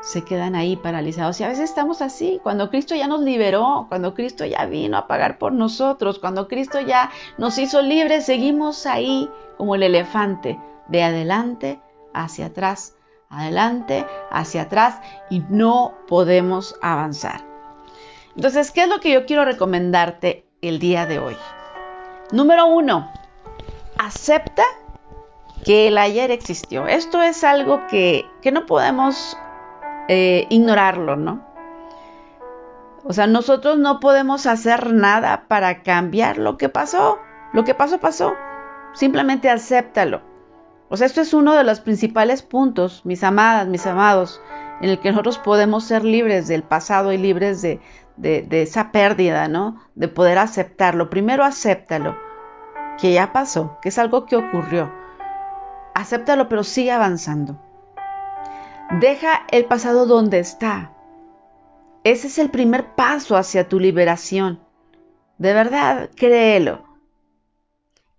se 0.06 0.24
quedan 0.24 0.56
ahí 0.56 0.76
paralizados. 0.76 1.40
Y 1.40 1.44
a 1.44 1.48
veces 1.48 1.64
estamos 1.68 2.02
así, 2.04 2.40
cuando 2.44 2.70
Cristo 2.70 2.96
ya 2.96 3.08
nos 3.08 3.22
liberó, 3.22 3.88
cuando 3.90 4.14
Cristo 4.14 4.46
ya 4.46 4.68
vino 4.68 4.98
a 4.98 5.08
pagar 5.08 5.40
por 5.40 5.52
nosotros, 5.52 6.20
cuando 6.20 6.48
Cristo 6.48 6.80
ya 6.80 7.10
nos 7.40 7.58
hizo 7.58 7.82
libres, 7.82 8.26
seguimos 8.26 8.86
ahí 8.86 9.30
como 9.58 9.74
el 9.74 9.84
elefante, 9.84 10.60
de 10.88 11.04
adelante 11.04 11.82
hacia 12.14 12.48
atrás, 12.48 12.96
adelante 13.30 14.06
hacia 14.30 14.64
atrás 14.64 15.02
y 15.32 15.42
no 15.50 15.96
podemos 16.08 16.76
avanzar. 16.84 17.42
Entonces, 18.36 18.72
¿qué 18.72 18.84
es 18.84 18.90
lo 18.90 19.00
que 19.00 19.12
yo 19.12 19.26
quiero 19.26 19.44
recomendarte 19.44 20.46
el 20.62 20.78
día 20.78 21.08
de 21.08 21.18
hoy? 21.18 21.36
Número 22.32 22.68
uno, 22.68 23.12
acepta 23.98 24.64
que 25.64 25.88
el 25.88 25.98
ayer 25.98 26.30
existió. 26.30 26.86
Esto 26.86 27.24
es 27.24 27.44
algo 27.44 27.88
que, 27.88 28.26
que 28.44 28.52
no 28.52 28.68
podemos 28.68 29.36
eh, 30.08 30.48
ignorarlo, 30.50 31.16
¿no? 31.16 31.46
O 33.08 33.14
sea, 33.14 33.28
nosotros 33.28 33.78
no 33.78 34.00
podemos 34.00 34.48
hacer 34.48 34.92
nada 34.92 35.46
para 35.48 35.84
cambiar 35.84 36.38
lo 36.38 36.58
que 36.58 36.70
pasó. 36.70 37.20
Lo 37.54 37.64
que 37.64 37.76
pasó, 37.76 38.00
pasó. 38.00 38.34
Simplemente 38.94 39.50
acéptalo. 39.50 40.22
O 40.90 40.98
sea, 40.98 41.06
esto 41.06 41.22
es 41.22 41.34
uno 41.34 41.54
de 41.54 41.64
los 41.64 41.80
principales 41.80 42.42
puntos, 42.42 43.02
mis 43.06 43.24
amadas, 43.24 43.68
mis 43.68 43.86
amados, 43.86 44.42
en 44.82 44.90
el 44.90 45.00
que 45.00 45.12
nosotros 45.12 45.38
podemos 45.38 45.84
ser 45.84 46.04
libres 46.04 46.48
del 46.48 46.64
pasado 46.64 47.12
y 47.12 47.18
libres 47.18 47.62
de, 47.62 47.80
de 48.18 48.62
esa 48.62 48.92
pérdida, 48.92 49.48
¿no? 49.48 49.80
De 49.96 50.08
poder 50.08 50.38
aceptarlo. 50.38 51.10
Primero 51.10 51.44
acéptalo, 51.44 52.16
que 53.00 53.14
ya 53.14 53.34
pasó, 53.34 53.78
que 53.82 53.90
es 53.90 54.00
algo 54.00 54.26
que 54.26 54.36
ocurrió. 54.36 54.92
Acéptalo, 55.94 56.50
pero 56.50 56.64
sigue 56.64 56.92
avanzando. 56.92 57.60
Deja 58.92 59.46
el 59.52 59.66
pasado 59.66 60.06
donde 60.06 60.40
está. 60.40 60.92
Ese 62.04 62.28
es 62.28 62.38
el 62.38 62.52
primer 62.52 62.94
paso 62.96 63.36
hacia 63.36 63.68
tu 63.68 63.80
liberación. 63.80 64.60
De 65.38 65.54
verdad, 65.54 66.12
créelo. 66.16 66.84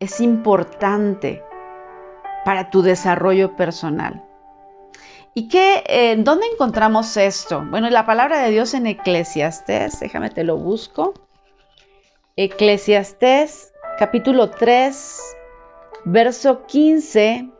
Es 0.01 0.21
importante 0.21 1.43
para 2.45 2.71
tu 2.71 2.83
desarrollo 2.83 3.57
personal. 3.57 4.25
¿Y 5.35 5.49
qué, 5.49 5.85
eh, 5.87 6.17
dónde 6.19 6.47
encontramos 6.47 7.17
esto? 7.17 7.65
Bueno, 7.71 7.89
la 7.91 8.05
palabra 8.05 8.43
de 8.43 8.51
Dios 8.51 8.75
en 8.75 8.87
Eclesiastés, 8.87 10.01
déjame 10.01 10.31
te 10.31 10.45
lo 10.45 10.57
busco. 10.57 11.15
Eclesiastés 12.37 13.73
capítulo 13.99 14.51
3, 14.51 15.37
verso 16.05 16.67
15 16.67 17.51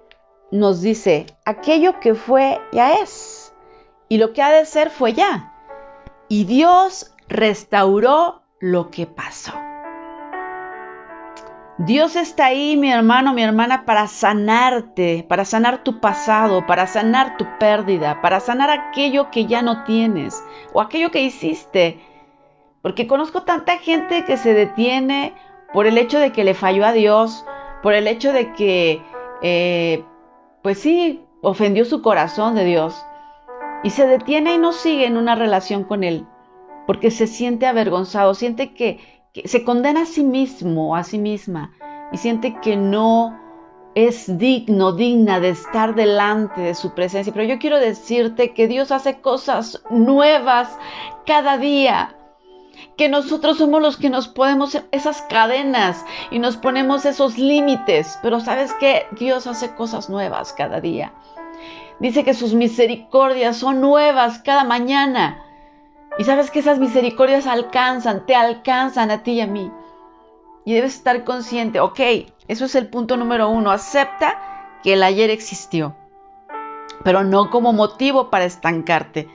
nos 0.51 0.81
dice, 0.81 1.27
aquello 1.45 2.01
que 2.01 2.15
fue 2.15 2.61
ya 2.73 2.95
es, 2.95 3.55
y 4.09 4.19
lo 4.19 4.33
que 4.33 4.43
ha 4.43 4.51
de 4.51 4.65
ser 4.65 4.91
fue 4.91 5.13
ya. 5.13 5.53
Y 6.29 6.45
Dios 6.45 7.15
restauró 7.29 8.43
lo 8.61 8.91
que 8.91 9.07
pasó. 9.07 9.53
Dios 11.79 12.17
está 12.17 12.47
ahí, 12.47 12.77
mi 12.77 12.91
hermano, 12.91 13.35
mi 13.35 13.43
hermana, 13.43 13.85
para 13.85 14.07
sanarte, 14.07 15.27
para 15.29 15.45
sanar 15.45 15.85
tu 15.85 16.01
pasado, 16.01 16.65
para 16.67 16.87
sanar 16.87 17.37
tu 17.37 17.47
pérdida, 17.59 18.23
para 18.23 18.41
sanar 18.41 18.71
aquello 18.71 19.31
que 19.31 19.45
ya 19.45 19.61
no 19.61 19.85
tienes 19.85 20.43
o 20.73 20.81
aquello 20.81 21.11
que 21.11 21.21
hiciste. 21.21 22.01
Porque 22.81 23.07
conozco 23.07 23.43
tanta 23.43 23.77
gente 23.77 24.25
que 24.25 24.39
se 24.39 24.55
detiene 24.55 25.35
por 25.75 25.87
el 25.87 25.99
hecho 25.99 26.19
de 26.19 26.33
que 26.33 26.45
le 26.45 26.55
falló 26.55 26.87
a 26.87 26.93
Dios, 26.93 27.45
por 27.83 27.93
el 27.93 28.07
hecho 28.07 28.33
de 28.33 28.55
que 28.55 29.03
eh, 29.43 30.03
pues 30.67 30.81
sí, 30.81 31.25
ofendió 31.43 31.85
su 31.85 32.03
corazón 32.03 32.57
de 32.57 32.65
Dios 32.65 33.01
y 33.85 33.91
se 33.91 34.05
detiene 34.05 34.55
y 34.55 34.59
no 34.59 34.73
sigue 34.73 35.07
en 35.07 35.17
una 35.17 35.37
relación 35.37 35.85
con 35.85 36.03
Él, 36.03 36.27
porque 36.89 37.13
se 37.13 37.29
siente 37.29 37.67
avergonzado, 37.67 38.35
siente 38.35 38.75
que, 38.75 38.99
se 39.45 39.63
condena 39.63 40.01
a 40.01 40.07
sí 40.07 40.25
mismo, 40.25 40.97
a 40.97 41.05
sí 41.05 41.19
misma, 41.19 41.71
y 42.11 42.17
siente 42.17 42.59
que 42.61 42.77
no 42.77 43.39
es 43.95 44.39
digno, 44.39 44.91
digna 44.91 45.39
de 45.39 45.51
estar 45.51 45.95
delante 45.95 46.61
de 46.61 46.75
su 46.75 46.95
presencia. 46.95 47.33
Pero 47.33 47.47
yo 47.47 47.61
quiero 47.61 47.79
decirte 47.79 48.53
que 48.53 48.67
Dios 48.67 48.91
hace 48.91 49.21
cosas 49.21 49.85
nuevas 49.89 50.77
cada 51.27 51.59
día 51.59 52.16
que 52.97 53.09
nosotros 53.09 53.59
somos 53.59 53.83
los 53.83 53.97
que 53.97 54.11
nos 54.11 54.29
ponemos 54.29 54.81
esas 54.91 55.23
cadenas 55.23 56.05
y 56.31 56.39
nos 56.39 56.57
ponemos 56.57 57.05
esos 57.05 57.39
límites. 57.39 58.19
Pero 58.23 58.41
sabes 58.41 58.73
que 58.75 59.07
Dios 59.13 59.47
hace 59.47 59.75
cosas 59.75 60.09
nuevas 60.09 60.53
cada 60.53 60.81
día. 60.81 61.13
Dice 62.01 62.25
que 62.25 62.35
sus 62.35 62.55
misericordias 62.55 63.57
son 63.57 63.81
nuevas 63.81 64.39
cada 64.41 64.65
mañana. 64.65 65.43
Y 66.19 66.25
sabes 66.25 66.51
que 66.51 66.61
esas 66.61 66.79
misericordias 66.79 67.47
alcanzan, 67.47 68.25
te 68.25 68.35
alcanzan 68.35 69.11
a 69.11 69.23
ti 69.23 69.33
y 69.33 69.41
a 69.43 69.47
mí. 69.47 69.71
Y 70.65 70.73
debes 70.73 70.95
estar 70.95 71.25
consciente, 71.25 71.79
ok, 71.81 72.01
eso 72.49 72.65
es 72.65 72.75
el 72.75 72.89
punto 72.89 73.17
número 73.17 73.49
uno. 73.51 73.71
Acepta 73.71 74.79
que 74.83 74.95
el 74.95 75.03
ayer 75.03 75.31
existió, 75.31 75.95
pero 77.05 77.23
no 77.23 77.51
como 77.51 77.73
motivo 77.73 78.31
para 78.31 78.47
estancarte 78.47 79.29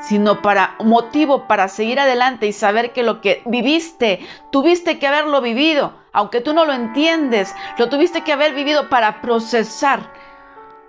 sino 0.00 0.42
para 0.42 0.76
motivo 0.80 1.46
para 1.46 1.68
seguir 1.68 2.00
adelante 2.00 2.46
y 2.46 2.52
saber 2.52 2.92
que 2.92 3.02
lo 3.02 3.20
que 3.20 3.42
viviste, 3.44 4.20
tuviste 4.50 4.98
que 4.98 5.06
haberlo 5.06 5.40
vivido, 5.40 5.92
aunque 6.12 6.40
tú 6.40 6.54
no 6.54 6.64
lo 6.64 6.72
entiendes, 6.72 7.54
lo 7.78 7.88
tuviste 7.88 8.22
que 8.22 8.32
haber 8.32 8.54
vivido 8.54 8.88
para 8.88 9.20
procesar, 9.20 10.12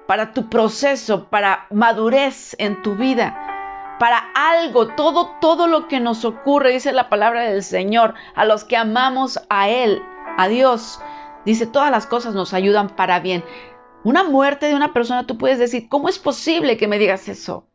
para 0.07 0.33
tu 0.33 0.49
proceso, 0.49 1.25
para 1.25 1.67
madurez 1.69 2.55
en 2.57 2.81
tu 2.81 2.95
vida, 2.95 3.97
para 3.99 4.23
algo, 4.33 4.87
todo, 4.87 5.35
todo 5.39 5.67
lo 5.67 5.87
que 5.87 5.99
nos 5.99 6.25
ocurre, 6.25 6.71
dice 6.71 6.91
la 6.91 7.09
palabra 7.09 7.41
del 7.41 7.63
Señor, 7.63 8.15
a 8.33 8.45
los 8.45 8.63
que 8.63 8.77
amamos 8.77 9.39
a 9.49 9.69
Él, 9.69 10.01
a 10.37 10.47
Dios, 10.47 10.99
dice, 11.45 11.67
todas 11.67 11.91
las 11.91 12.07
cosas 12.07 12.33
nos 12.33 12.53
ayudan 12.53 12.89
para 12.89 13.19
bien. 13.19 13.43
Una 14.03 14.23
muerte 14.23 14.65
de 14.65 14.75
una 14.75 14.93
persona, 14.93 15.27
tú 15.27 15.37
puedes 15.37 15.59
decir, 15.59 15.87
¿cómo 15.87 16.09
es 16.09 16.17
posible 16.17 16.77
que 16.77 16.87
me 16.87 16.97
digas 16.97 17.29
eso? 17.29 17.67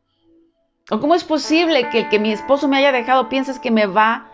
¿O 0.88 1.00
cómo 1.00 1.16
es 1.16 1.24
posible 1.24 1.88
que 1.90 2.00
el 2.00 2.08
que 2.08 2.20
mi 2.20 2.30
esposo 2.30 2.68
me 2.68 2.76
haya 2.76 2.92
dejado 2.92 3.28
pienses 3.28 3.58
que 3.58 3.72
me 3.72 3.86
va 3.86 4.28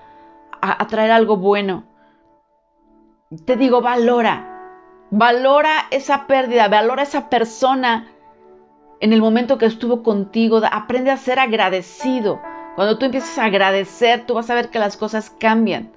a, 0.60 0.86
traer 0.86 1.10
algo 1.10 1.38
bueno? 1.38 1.84
Te 3.46 3.56
digo, 3.56 3.80
valora, 3.80 5.06
valora 5.10 5.86
esa 5.90 6.26
pérdida, 6.26 6.68
valora 6.68 7.04
esa 7.04 7.30
persona 7.30 8.08
en 9.00 9.14
el 9.14 9.22
momento 9.22 9.56
que 9.56 9.64
estuvo 9.64 10.02
contigo, 10.02 10.60
aprende 10.70 11.10
a 11.10 11.16
ser 11.16 11.38
agradecido. 11.38 12.40
Cuando 12.76 12.98
tú 12.98 13.06
empiezas 13.06 13.38
a 13.38 13.46
agradecer, 13.46 14.26
tú 14.26 14.34
vas 14.34 14.50
a 14.50 14.54
ver 14.54 14.68
que 14.68 14.78
las 14.78 14.98
cosas 14.98 15.30
cambian. 15.30 15.90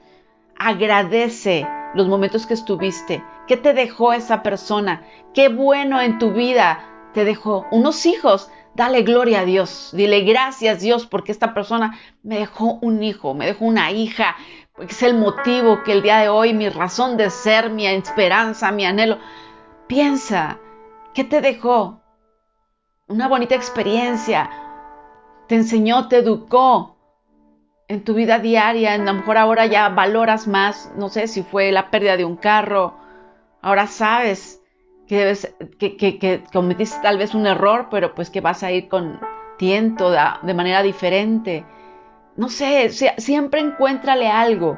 Agradece 0.58 1.68
los 1.94 2.08
momentos 2.08 2.48
que 2.48 2.54
estuviste. 2.54 3.22
¿Qué 3.46 3.58
te 3.58 3.74
dejó 3.74 4.14
esa 4.14 4.42
persona? 4.42 5.04
¿Qué 5.34 5.50
bueno 5.50 6.02
en 6.02 6.18
tu 6.18 6.32
vida 6.32 6.80
te 7.14 7.26
dejó? 7.26 7.66
Unos 7.72 8.06
hijos 8.06 8.50
Dale 8.76 9.04
gloria 9.04 9.40
a 9.40 9.46
Dios. 9.46 9.92
Dile 9.94 10.22
gracias 10.22 10.82
Dios 10.82 11.06
porque 11.06 11.32
esta 11.32 11.54
persona 11.54 11.98
me 12.24 12.40
dejó 12.40 12.78
un 12.82 13.02
hijo, 13.02 13.34
me 13.34 13.46
dejó 13.46 13.66
una 13.66 13.92
hija. 13.92 14.36
Porque 14.74 14.92
es 14.92 15.02
el 15.04 15.16
motivo 15.16 15.82
que 15.84 15.94
el 15.94 16.02
día 16.02 16.18
de 16.18 16.28
hoy, 16.28 16.54
mi 16.54 16.68
razón 16.68 17.16
de 17.16 17.30
ser, 17.30 17.70
mi 17.70 17.88
esperanza, 17.88 18.72
mi 18.74 18.86
anhelo. 18.86 19.18
Piensa, 19.88 20.60
¿qué 21.14 21.24
te 21.24 21.40
dejó? 21.40 22.02
Una 23.08 23.30
bonita 23.30 23.56
experiencia. 23.56 24.50
Te 25.48 25.56
enseñó, 25.56 26.10
te 26.10 26.18
educó 26.18 26.98
en 27.88 28.04
tu 28.04 28.14
vida 28.14 28.40
diaria. 28.40 28.94
A 28.94 28.98
lo 28.98 29.14
mejor 29.14 29.38
ahora 29.38 29.68
ya 29.68 29.88
valoras 29.88 30.48
más, 30.48 30.92
no 30.98 31.08
sé 31.08 31.28
si 31.28 31.44
fue 31.44 31.72
la 31.72 31.90
pérdida 31.92 32.18
de 32.18 32.26
un 32.26 32.36
carro. 32.36 32.96
Ahora 33.62 33.88
sabes 33.88 34.62
que, 35.08 35.18
debes, 35.18 35.56
cometiste 36.52 37.00
tal 37.02 37.18
vez 37.18 37.34
un 37.34 37.48
error, 37.48 37.88
pero 37.90 38.16
pues 38.16 38.30
que 38.30 38.42
vas 38.42 38.64
a 38.64 38.72
ir 38.72 38.88
con 38.88 39.20
tiento, 39.58 40.12
de 40.12 40.54
manera 40.54 40.82
diferente. 40.82 41.66
No 42.36 42.50
sé, 42.50 42.90
siempre 42.90 43.62
encuéntrale 43.62 44.28
algo. 44.28 44.78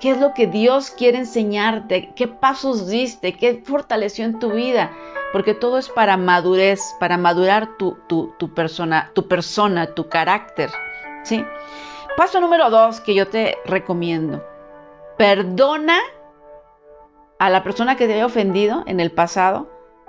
¿Qué 0.00 0.10
es 0.10 0.20
lo 0.20 0.34
que 0.34 0.46
Dios 0.46 0.90
quiere 0.90 1.18
enseñarte? 1.18 2.12
¿Qué 2.14 2.28
pasos 2.28 2.88
diste? 2.88 3.34
¿Qué 3.34 3.62
fortaleció 3.64 4.24
en 4.24 4.38
tu 4.38 4.52
vida? 4.52 4.92
Porque 5.32 5.54
todo 5.54 5.78
es 5.78 5.88
para 5.88 6.16
madurez, 6.16 6.94
para 7.00 7.16
madurar 7.16 7.76
tu, 7.76 7.98
tu, 8.08 8.54
persona, 8.54 9.10
tu 9.14 9.26
persona, 9.28 9.94
tu 9.94 10.08
carácter. 10.08 10.70
¿sí? 11.22 11.44
Paso 12.16 12.40
número 12.40 12.70
dos 12.70 13.00
que 13.00 13.14
yo 13.14 13.26
te 13.26 13.58
recomiendo. 13.64 14.44
Perdona 15.16 15.98
a 17.38 17.50
la 17.50 17.62
persona 17.62 17.96
que 17.96 18.06
te 18.06 18.14
haya 18.14 18.26
ofendido 18.26 18.84
en 18.86 19.00
el 19.00 19.10
pasado 19.10 19.68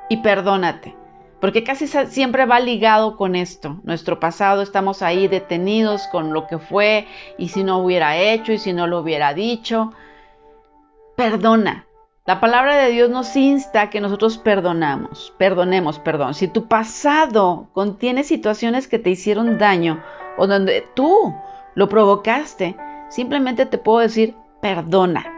y 0.10 0.18
perdónate. 0.18 0.96
Porque 1.42 1.64
casi 1.64 1.88
siempre 1.88 2.46
va 2.46 2.60
ligado 2.60 3.18
con 3.18 3.36
esto. 3.36 3.80
Nuestro 3.84 4.20
pasado 4.20 4.62
estamos 4.62 5.02
ahí 5.02 5.28
detenidos 5.28 6.08
con 6.12 6.34
lo 6.34 6.48
que 6.48 6.58
fue 6.58 7.08
y 7.38 7.50
si 7.50 7.64
no 7.64 7.80
hubiera 7.80 8.18
hecho 8.18 8.54
y 8.54 8.58
si 8.58 8.74
no 8.74 8.88
lo 8.88 9.00
hubiera 9.00 9.34
dicho. 9.34 9.92
Perdona. 11.16 11.86
La 12.26 12.40
palabra 12.40 12.76
de 12.78 12.90
Dios 12.90 13.12
nos 13.12 13.36
insta 13.36 13.92
que 13.92 14.02
nosotros 14.02 14.40
perdonamos, 14.40 15.32
perdonemos, 15.38 16.00
perdón. 16.00 16.34
Si 16.34 16.48
tu 16.48 16.68
pasado 16.68 17.70
contiene 17.74 18.24
situaciones 18.24 18.88
que 18.88 18.98
te 18.98 19.12
hicieron 19.12 19.60
daño 19.60 20.02
o 20.36 20.48
donde 20.48 20.84
tú 20.96 21.36
lo 21.76 21.88
provocaste, 21.88 22.76
simplemente 23.10 23.68
te 23.68 23.78
puedo 23.78 24.00
decir, 24.00 24.36
perdona. 24.60 25.35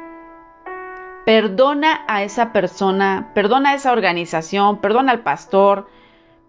Perdona 1.28 2.06
a 2.08 2.24
esa 2.24 2.54
persona, 2.54 3.32
perdona 3.34 3.72
a 3.72 3.74
esa 3.74 3.92
organización, 3.92 4.80
perdona 4.80 5.12
al 5.12 5.24
pastor, 5.24 5.90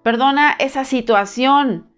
perdona 0.05 0.55
esa 0.57 0.85
situación. 0.85 1.89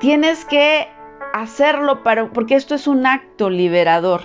Tienes 0.00 0.44
que 0.44 0.88
hacerlo 1.32 2.02
para, 2.02 2.32
porque 2.32 2.56
esto 2.56 2.74
es 2.74 2.88
un 2.88 3.06
acto 3.06 3.48
liberador. 3.48 4.22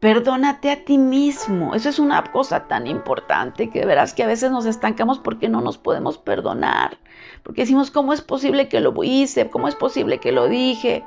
Perdónate 0.00 0.72
a 0.72 0.84
ti 0.84 0.98
mismo. 0.98 1.76
Eso 1.76 1.90
es 1.90 2.00
una 2.00 2.24
cosa 2.24 2.66
tan 2.66 2.88
importante 2.88 3.70
que 3.70 3.86
verás 3.86 4.14
que 4.14 4.24
a 4.24 4.26
veces 4.26 4.50
nos 4.50 4.66
estancamos 4.66 5.20
porque 5.20 5.48
no 5.48 5.60
nos 5.60 5.78
podemos 5.78 6.18
perdonar. 6.18 6.98
Porque 7.44 7.60
decimos, 7.60 7.92
¿cómo 7.92 8.12
es 8.12 8.20
posible 8.20 8.68
que 8.68 8.80
lo 8.80 8.92
hice? 9.04 9.48
¿Cómo 9.48 9.68
es 9.68 9.76
posible 9.76 10.18
que 10.18 10.32
lo 10.32 10.48
dije? 10.48 11.04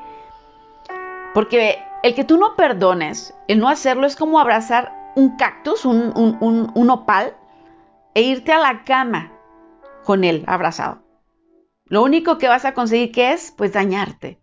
Porque 1.34 1.84
el 2.04 2.16
que 2.16 2.24
tú 2.24 2.38
no 2.38 2.56
perdones, 2.56 3.34
el 3.48 3.60
no 3.60 3.70
hacerlo 3.70 4.08
es 4.08 4.16
como 4.16 4.40
abrazar 4.40 4.94
un 5.16 5.36
cactus, 5.38 5.86
un, 5.86 6.14
un, 6.16 6.90
opal, 6.90 7.36
e 8.14 8.22
irte 8.22 8.52
a 8.52 8.60
la 8.60 8.84
cama 8.84 9.32
con 10.04 10.24
él 10.24 10.44
abrazado. 10.48 11.04
Lo 11.86 12.04
único 12.04 12.38
que 12.38 12.48
vas 12.48 12.66
a 12.66 12.74
conseguir 12.74 13.12
que 13.12 13.34
es, 13.34 13.52
pues 13.52 13.74
dañarte. 13.74 14.40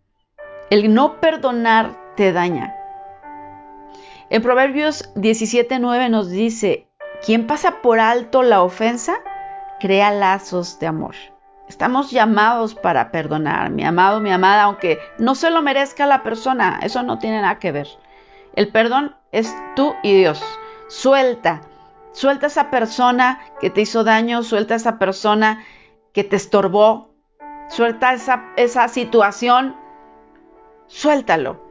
El 0.70 0.94
no 0.94 1.20
perdonar 1.20 2.14
te 2.16 2.32
daña. 2.32 2.74
En 4.30 4.42
Proverbios 4.42 5.12
17:9 5.14 6.10
nos 6.10 6.28
dice, 6.28 6.88
quien 7.24 7.46
pasa 7.46 7.80
por 7.80 7.98
alto 7.98 8.42
la 8.42 8.62
ofensa, 8.62 9.16
crea 9.80 10.12
lazos 10.12 10.78
de 10.78 10.86
amor. 10.86 11.14
Estamos 11.68 12.10
llamados 12.10 12.74
para 12.74 13.10
perdonar, 13.10 13.70
mi 13.70 13.84
amado, 13.84 14.20
mi 14.20 14.32
amada, 14.32 14.62
aunque 14.62 14.98
no 15.18 15.34
se 15.34 15.50
lo 15.50 15.60
merezca 15.60 16.06
la 16.06 16.22
persona, 16.22 16.80
eso 16.82 17.02
no 17.02 17.18
tiene 17.18 17.42
nada 17.42 17.58
que 17.58 17.72
ver. 17.72 17.88
El 18.54 18.68
perdón 18.68 19.14
es 19.32 19.54
tú 19.76 19.94
y 20.02 20.14
Dios. 20.14 20.42
Suelta, 20.88 21.60
suelta 22.12 22.46
a 22.46 22.48
esa 22.48 22.70
persona 22.70 23.40
que 23.60 23.68
te 23.68 23.82
hizo 23.82 24.02
daño, 24.02 24.42
suelta 24.42 24.74
a 24.74 24.78
esa 24.78 24.98
persona 24.98 25.62
que 26.14 26.24
te 26.24 26.36
estorbó, 26.36 27.14
suelta 27.68 28.14
esa, 28.14 28.46
esa 28.56 28.88
situación, 28.88 29.76
suéltalo. 30.86 31.68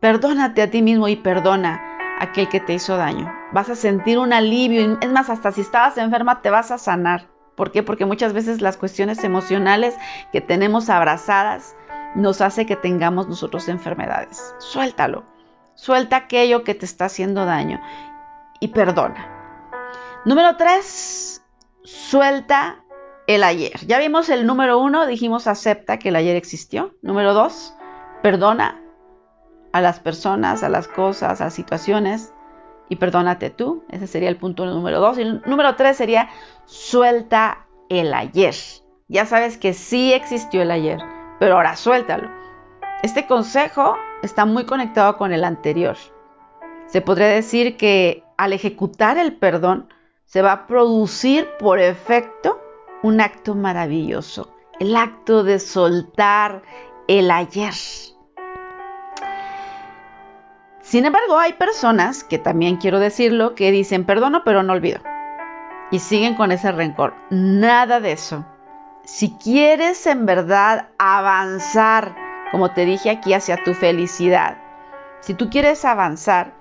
Perdónate 0.00 0.62
a 0.62 0.70
ti 0.70 0.82
mismo 0.82 1.06
y 1.06 1.16
perdona 1.16 1.80
a 2.18 2.24
aquel 2.24 2.48
que 2.48 2.60
te 2.60 2.74
hizo 2.74 2.96
daño. 2.96 3.32
Vas 3.52 3.70
a 3.70 3.76
sentir 3.76 4.18
un 4.18 4.32
alivio, 4.32 4.98
es 5.00 5.10
más, 5.10 5.30
hasta 5.30 5.52
si 5.52 5.60
estabas 5.60 5.96
enferma 5.96 6.42
te 6.42 6.50
vas 6.50 6.72
a 6.72 6.78
sanar. 6.78 7.35
¿Por 7.56 7.72
qué? 7.72 7.82
Porque 7.82 8.04
muchas 8.04 8.32
veces 8.32 8.60
las 8.60 8.76
cuestiones 8.76 9.24
emocionales 9.24 9.94
que 10.32 10.40
tenemos 10.40 10.90
abrazadas 10.90 11.74
nos 12.14 12.40
hace 12.40 12.66
que 12.66 12.76
tengamos 12.76 13.28
nosotros 13.28 13.68
enfermedades. 13.68 14.54
Suéltalo. 14.58 15.24
Suelta 15.74 16.16
aquello 16.16 16.64
que 16.64 16.74
te 16.74 16.86
está 16.86 17.06
haciendo 17.06 17.44
daño 17.44 17.80
y 18.60 18.68
perdona. 18.68 19.28
Número 20.24 20.56
tres, 20.56 21.44
suelta 21.82 22.82
el 23.26 23.44
ayer. 23.44 23.86
Ya 23.86 23.98
vimos 23.98 24.28
el 24.28 24.46
número 24.46 24.78
uno, 24.78 25.06
dijimos 25.06 25.46
acepta 25.46 25.98
que 25.98 26.08
el 26.08 26.16
ayer 26.16 26.36
existió. 26.36 26.94
Número 27.02 27.34
dos, 27.34 27.74
perdona 28.22 28.80
a 29.72 29.80
las 29.80 30.00
personas, 30.00 30.62
a 30.62 30.68
las 30.68 30.88
cosas, 30.88 31.40
a 31.40 31.50
situaciones 31.50 32.32
y 32.88 32.96
perdónate 32.96 33.50
tú. 33.50 33.84
Ese 33.90 34.06
sería 34.06 34.28
el 34.28 34.36
punto 34.36 34.64
número 34.64 35.00
dos. 35.00 35.18
Y 35.18 35.22
el 35.22 35.42
número 35.44 35.76
tres 35.76 35.96
sería 35.96 36.30
suelta 36.66 37.66
el 37.88 38.12
ayer. 38.12 38.54
Ya 39.08 39.24
sabes 39.24 39.56
que 39.56 39.72
sí 39.72 40.12
existió 40.12 40.62
el 40.62 40.70
ayer, 40.70 41.00
pero 41.38 41.54
ahora 41.56 41.76
suéltalo. 41.76 42.28
Este 43.02 43.26
consejo 43.26 43.96
está 44.22 44.44
muy 44.44 44.66
conectado 44.66 45.16
con 45.16 45.32
el 45.32 45.44
anterior. 45.44 45.96
Se 46.86 47.00
podría 47.00 47.28
decir 47.28 47.76
que 47.76 48.24
al 48.36 48.52
ejecutar 48.52 49.16
el 49.18 49.36
perdón 49.36 49.88
se 50.24 50.42
va 50.42 50.52
a 50.52 50.66
producir 50.66 51.48
por 51.58 51.78
efecto 51.78 52.60
un 53.02 53.20
acto 53.20 53.54
maravilloso, 53.54 54.52
el 54.80 54.96
acto 54.96 55.44
de 55.44 55.60
soltar 55.60 56.62
el 57.06 57.30
ayer. 57.30 57.74
Sin 60.80 61.04
embargo, 61.04 61.38
hay 61.38 61.52
personas, 61.54 62.24
que 62.24 62.38
también 62.38 62.76
quiero 62.76 62.98
decirlo, 62.98 63.54
que 63.54 63.70
dicen 63.70 64.04
perdono 64.04 64.42
pero 64.44 64.62
no 64.62 64.72
olvido. 64.72 65.00
Y 65.90 66.00
siguen 66.00 66.34
con 66.34 66.52
ese 66.52 66.72
rencor. 66.72 67.14
Nada 67.30 68.00
de 68.00 68.12
eso. 68.12 68.44
Si 69.04 69.36
quieres 69.36 70.06
en 70.06 70.26
verdad 70.26 70.88
avanzar, 70.98 72.16
como 72.50 72.72
te 72.72 72.84
dije 72.84 73.10
aquí, 73.10 73.34
hacia 73.34 73.62
tu 73.62 73.72
felicidad, 73.72 74.58
si 75.20 75.34
tú 75.34 75.48
quieres 75.48 75.84
avanzar, 75.84 76.54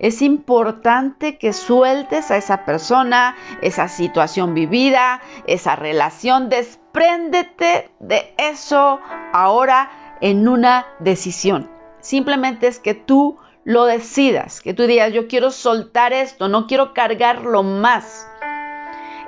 es 0.00 0.22
importante 0.22 1.36
que 1.36 1.52
sueltes 1.52 2.30
a 2.30 2.38
esa 2.38 2.64
persona, 2.64 3.36
esa 3.60 3.86
situación 3.88 4.54
vivida, 4.54 5.20
esa 5.46 5.76
relación. 5.76 6.48
Despréndete 6.48 7.90
de 8.00 8.34
eso 8.38 8.98
ahora 9.32 9.90
en 10.22 10.48
una 10.48 10.86
decisión. 11.00 11.70
Simplemente 12.00 12.66
es 12.66 12.78
que 12.78 12.94
tú 12.94 13.36
lo 13.64 13.84
decidas, 13.84 14.62
que 14.62 14.72
tú 14.72 14.84
digas, 14.84 15.12
yo 15.12 15.28
quiero 15.28 15.50
soltar 15.50 16.14
esto, 16.14 16.48
no 16.48 16.66
quiero 16.66 16.94
cargarlo 16.94 17.62
más. 17.62 18.26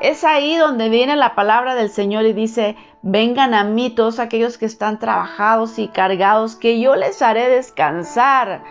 Es 0.02 0.24
ahí 0.24 0.56
donde 0.56 0.88
viene 0.88 1.14
la 1.14 1.36
palabra 1.36 1.76
del 1.76 1.88
Señor 1.88 2.26
y 2.26 2.32
dice, 2.32 2.76
vengan 3.02 3.54
a 3.54 3.62
mí 3.62 3.88
todos 3.90 4.18
aquellos 4.18 4.58
que 4.58 4.66
están 4.66 4.98
trabajados 4.98 5.78
y 5.78 5.86
cargados, 5.86 6.56
que 6.56 6.80
yo 6.80 6.96
les 6.96 7.22
haré 7.22 7.48
descansar, 7.48 8.64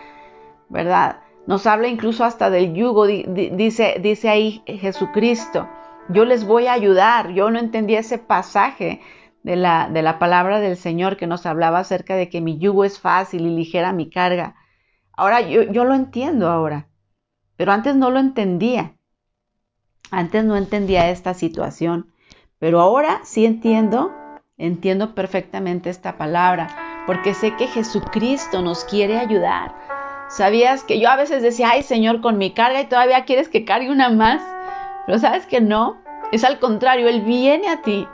¿verdad? 0.68 1.20
Nos 1.46 1.66
habla 1.66 1.88
incluso 1.88 2.24
hasta 2.24 2.50
del 2.50 2.74
yugo, 2.74 3.06
dice, 3.06 3.96
dice 4.00 4.28
ahí 4.28 4.62
Jesucristo, 4.66 5.66
yo 6.10 6.26
les 6.26 6.44
voy 6.44 6.66
a 6.66 6.74
ayudar. 6.74 7.30
Yo 7.32 7.50
no 7.50 7.58
entendía 7.58 8.00
ese 8.00 8.18
pasaje 8.18 9.00
de 9.42 9.56
la, 9.56 9.88
de 9.88 10.02
la 10.02 10.18
palabra 10.18 10.60
del 10.60 10.76
Señor 10.76 11.16
que 11.16 11.26
nos 11.26 11.46
hablaba 11.46 11.78
acerca 11.78 12.14
de 12.14 12.28
que 12.28 12.42
mi 12.42 12.58
yugo 12.58 12.84
es 12.84 13.00
fácil 13.00 13.46
y 13.46 13.56
ligera 13.56 13.94
mi 13.94 14.10
carga. 14.10 14.54
Ahora 15.16 15.40
yo, 15.40 15.84
lo 15.84 15.94
entiendo 15.94 16.50
ahora, 16.50 16.88
pero 17.56 17.72
antes 17.72 17.96
no 17.96 18.10
lo 18.10 18.18
entendía. 18.18 18.96
Antes 20.12 20.44
no 20.44 20.56
entendía 20.56 21.08
esta 21.08 21.32
situación, 21.32 22.12
pero 22.58 22.80
ahora 22.80 23.20
sí 23.24 23.46
entiendo, 23.46 24.12
entiendo 24.58 25.14
perfectamente 25.14 25.88
esta 25.88 26.18
palabra, 26.18 26.68
porque 27.06 27.32
sé 27.32 27.56
que 27.56 27.66
Jesucristo 27.66 28.60
nos 28.60 28.84
quiere 28.84 29.18
ayudar. 29.18 29.74
¿Sabías 30.28 30.84
que 30.84 31.00
yo 31.00 31.08
a 31.08 31.16
veces 31.16 31.42
decía, 31.42 31.70
ay 31.70 31.82
Señor, 31.82 32.20
con 32.20 32.36
mi 32.36 32.52
carga 32.52 32.82
y 32.82 32.86
todavía 32.86 33.24
quieres 33.24 33.48
que 33.48 33.64
cargue 33.64 33.90
una 33.90 34.10
más? 34.10 34.42
Pero 35.06 35.18
sabes 35.18 35.46
que 35.46 35.62
no, 35.62 35.96
es 36.30 36.44
al 36.44 36.58
contrario, 36.58 37.08
Él 37.08 37.22
viene 37.22 37.68
a 37.68 37.82
ti 37.82 38.06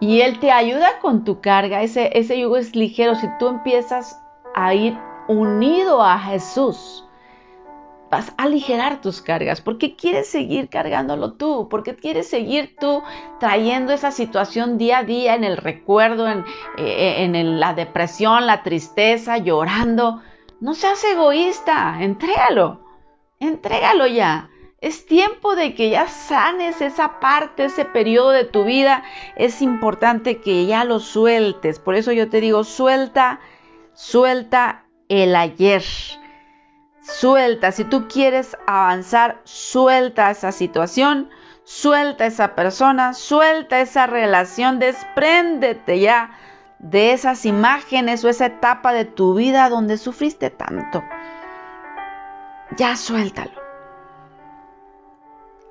Y 0.00 0.22
Él 0.22 0.38
te 0.38 0.50
ayuda 0.50 1.00
con 1.00 1.24
tu 1.24 1.42
carga. 1.42 1.82
Ese, 1.82 2.18
ese 2.18 2.40
yugo 2.40 2.56
es 2.56 2.74
ligero. 2.74 3.14
Si 3.14 3.28
tú 3.38 3.48
empiezas 3.48 4.20
a 4.54 4.74
ir 4.74 4.98
unido 5.28 6.02
a 6.02 6.18
Jesús, 6.18 7.01
vas 8.12 8.28
a 8.36 8.42
aligerar 8.42 9.00
tus 9.00 9.22
cargas. 9.22 9.62
¿Por 9.62 9.78
qué 9.78 9.96
quieres 9.96 10.28
seguir 10.28 10.68
cargándolo 10.68 11.32
tú? 11.32 11.70
¿Por 11.70 11.82
qué 11.82 11.96
quieres 11.96 12.28
seguir 12.28 12.76
tú 12.78 13.02
trayendo 13.40 13.94
esa 13.94 14.10
situación 14.10 14.76
día 14.76 14.98
a 14.98 15.04
día 15.04 15.34
en 15.34 15.44
el 15.44 15.56
recuerdo, 15.56 16.28
en, 16.28 16.44
eh, 16.76 17.24
en 17.24 17.58
la 17.58 17.72
depresión, 17.72 18.46
la 18.46 18.62
tristeza, 18.62 19.38
llorando? 19.38 20.20
No 20.60 20.74
seas 20.74 21.02
egoísta, 21.04 22.02
entrégalo, 22.02 22.84
entrégalo 23.40 24.06
ya. 24.06 24.50
Es 24.82 25.06
tiempo 25.06 25.56
de 25.56 25.74
que 25.74 25.88
ya 25.88 26.06
sanes 26.06 26.82
esa 26.82 27.18
parte, 27.18 27.64
ese 27.64 27.86
periodo 27.86 28.32
de 28.32 28.44
tu 28.44 28.64
vida. 28.64 29.04
Es 29.36 29.62
importante 29.62 30.42
que 30.42 30.66
ya 30.66 30.84
lo 30.84 31.00
sueltes. 31.00 31.78
Por 31.78 31.94
eso 31.94 32.12
yo 32.12 32.28
te 32.28 32.42
digo, 32.42 32.62
suelta, 32.64 33.40
suelta 33.94 34.84
el 35.08 35.34
ayer. 35.34 35.82
Suelta, 37.02 37.72
si 37.72 37.84
tú 37.84 38.06
quieres 38.06 38.56
avanzar, 38.66 39.40
suelta 39.42 40.30
esa 40.30 40.52
situación, 40.52 41.30
suelta 41.64 42.26
esa 42.26 42.54
persona, 42.54 43.12
suelta 43.12 43.80
esa 43.80 44.06
relación, 44.06 44.78
despréndete 44.78 45.98
ya 45.98 46.38
de 46.78 47.12
esas 47.12 47.44
imágenes 47.44 48.24
o 48.24 48.28
esa 48.28 48.46
etapa 48.46 48.92
de 48.92 49.04
tu 49.04 49.34
vida 49.34 49.68
donde 49.68 49.96
sufriste 49.98 50.50
tanto. 50.50 51.02
Ya 52.76 52.96
suéltalo. 52.96 53.60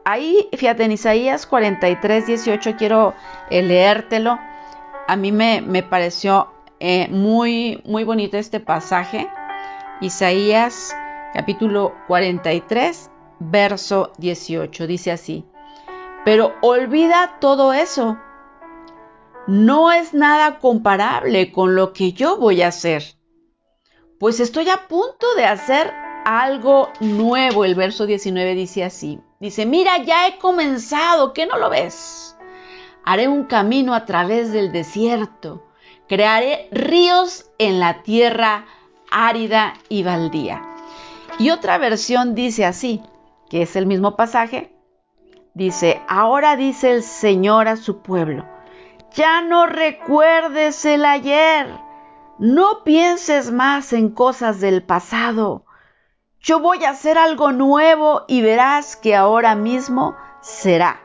Ahí, 0.04 0.50
fíjate, 0.52 0.84
en 0.84 0.92
Isaías 0.92 1.46
43, 1.46 2.28
18 2.28 2.76
quiero 2.76 3.14
eh, 3.50 3.62
leértelo. 3.62 4.38
A 5.08 5.16
mí 5.16 5.32
me, 5.32 5.62
me 5.62 5.82
pareció 5.84 6.52
eh, 6.80 7.08
muy, 7.10 7.82
muy 7.86 8.04
bonito 8.04 8.38
este 8.38 8.60
pasaje. 8.60 9.30
Isaías 10.02 10.96
capítulo 11.34 11.94
43, 12.08 13.10
verso 13.40 14.12
18. 14.18 14.88
Dice 14.88 15.12
así, 15.12 15.46
pero 16.26 16.54
olvida 16.62 17.38
todo 17.40 17.74
eso. 17.74 18.18
No 19.48 19.92
es 19.92 20.14
nada 20.14 20.60
comparable 20.60 21.52
con 21.52 21.76
lo 21.76 21.94
que 21.94 22.14
yo 22.14 22.38
voy 22.38 22.62
a 22.62 22.68
hacer. 22.68 23.04
Pues 24.20 24.40
estoy 24.40 24.70
a 24.70 24.88
punto 24.88 25.34
de 25.36 25.46
hacer 25.46 25.92
algo 26.26 26.90
nuevo. 27.00 27.66
El 27.66 27.74
verso 27.74 28.06
19 28.06 28.54
dice 28.54 28.84
así. 28.84 29.20
Dice, 29.40 29.66
mira, 29.66 29.98
ya 30.04 30.28
he 30.28 30.38
comenzado, 30.38 31.34
¿qué 31.34 31.48
no 31.48 31.58
lo 31.58 31.72
ves? 31.72 32.38
Haré 33.04 33.28
un 33.28 33.46
camino 33.46 33.96
a 33.96 34.06
través 34.06 34.52
del 34.52 34.72
desierto, 34.72 35.64
crearé 36.08 36.70
ríos 36.72 37.50
en 37.58 37.80
la 37.80 38.04
tierra 38.04 38.68
árida 39.10 39.74
y 39.90 40.04
baldía. 40.04 40.71
Y 41.40 41.50
otra 41.50 41.78
versión 41.78 42.36
dice 42.36 42.66
así, 42.66 43.02
que 43.50 43.64
es 43.64 43.76
el 43.76 43.86
mismo 43.86 44.16
pasaje, 44.16 44.76
dice, 45.54 46.02
ahora 46.08 46.56
dice 46.56 46.92
el 46.92 47.04
Señor 47.04 47.68
a 47.68 47.78
su 47.78 48.02
pueblo, 48.02 48.46
ya 49.14 49.42
no 49.42 49.66
recuerdes 49.66 50.86
el 50.86 51.06
ayer, 51.06 51.68
no 52.40 52.84
pienses 52.84 53.52
más 53.52 53.94
en 53.94 54.10
cosas 54.10 54.60
del 54.60 54.84
pasado 54.84 55.66
yo 56.44 56.60
voy 56.60 56.84
a 56.86 56.90
hacer 56.90 57.20
algo 57.20 57.52
nuevo 57.52 58.24
y 58.28 58.42
verás 58.42 58.96
que 58.96 59.16
ahora 59.16 59.54
mismo 59.54 60.16
será. 60.42 61.00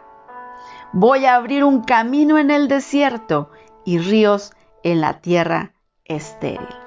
Voy 0.92 1.26
a 1.26 1.34
abrir 1.34 1.62
un 1.62 1.84
camino 1.84 2.38
en 2.38 2.50
el 2.50 2.68
desierto 2.68 3.50
y 3.84 3.98
ríos 3.98 4.54
en 4.82 5.02
la 5.02 5.20
tierra 5.20 5.74
estéril. 6.06 6.85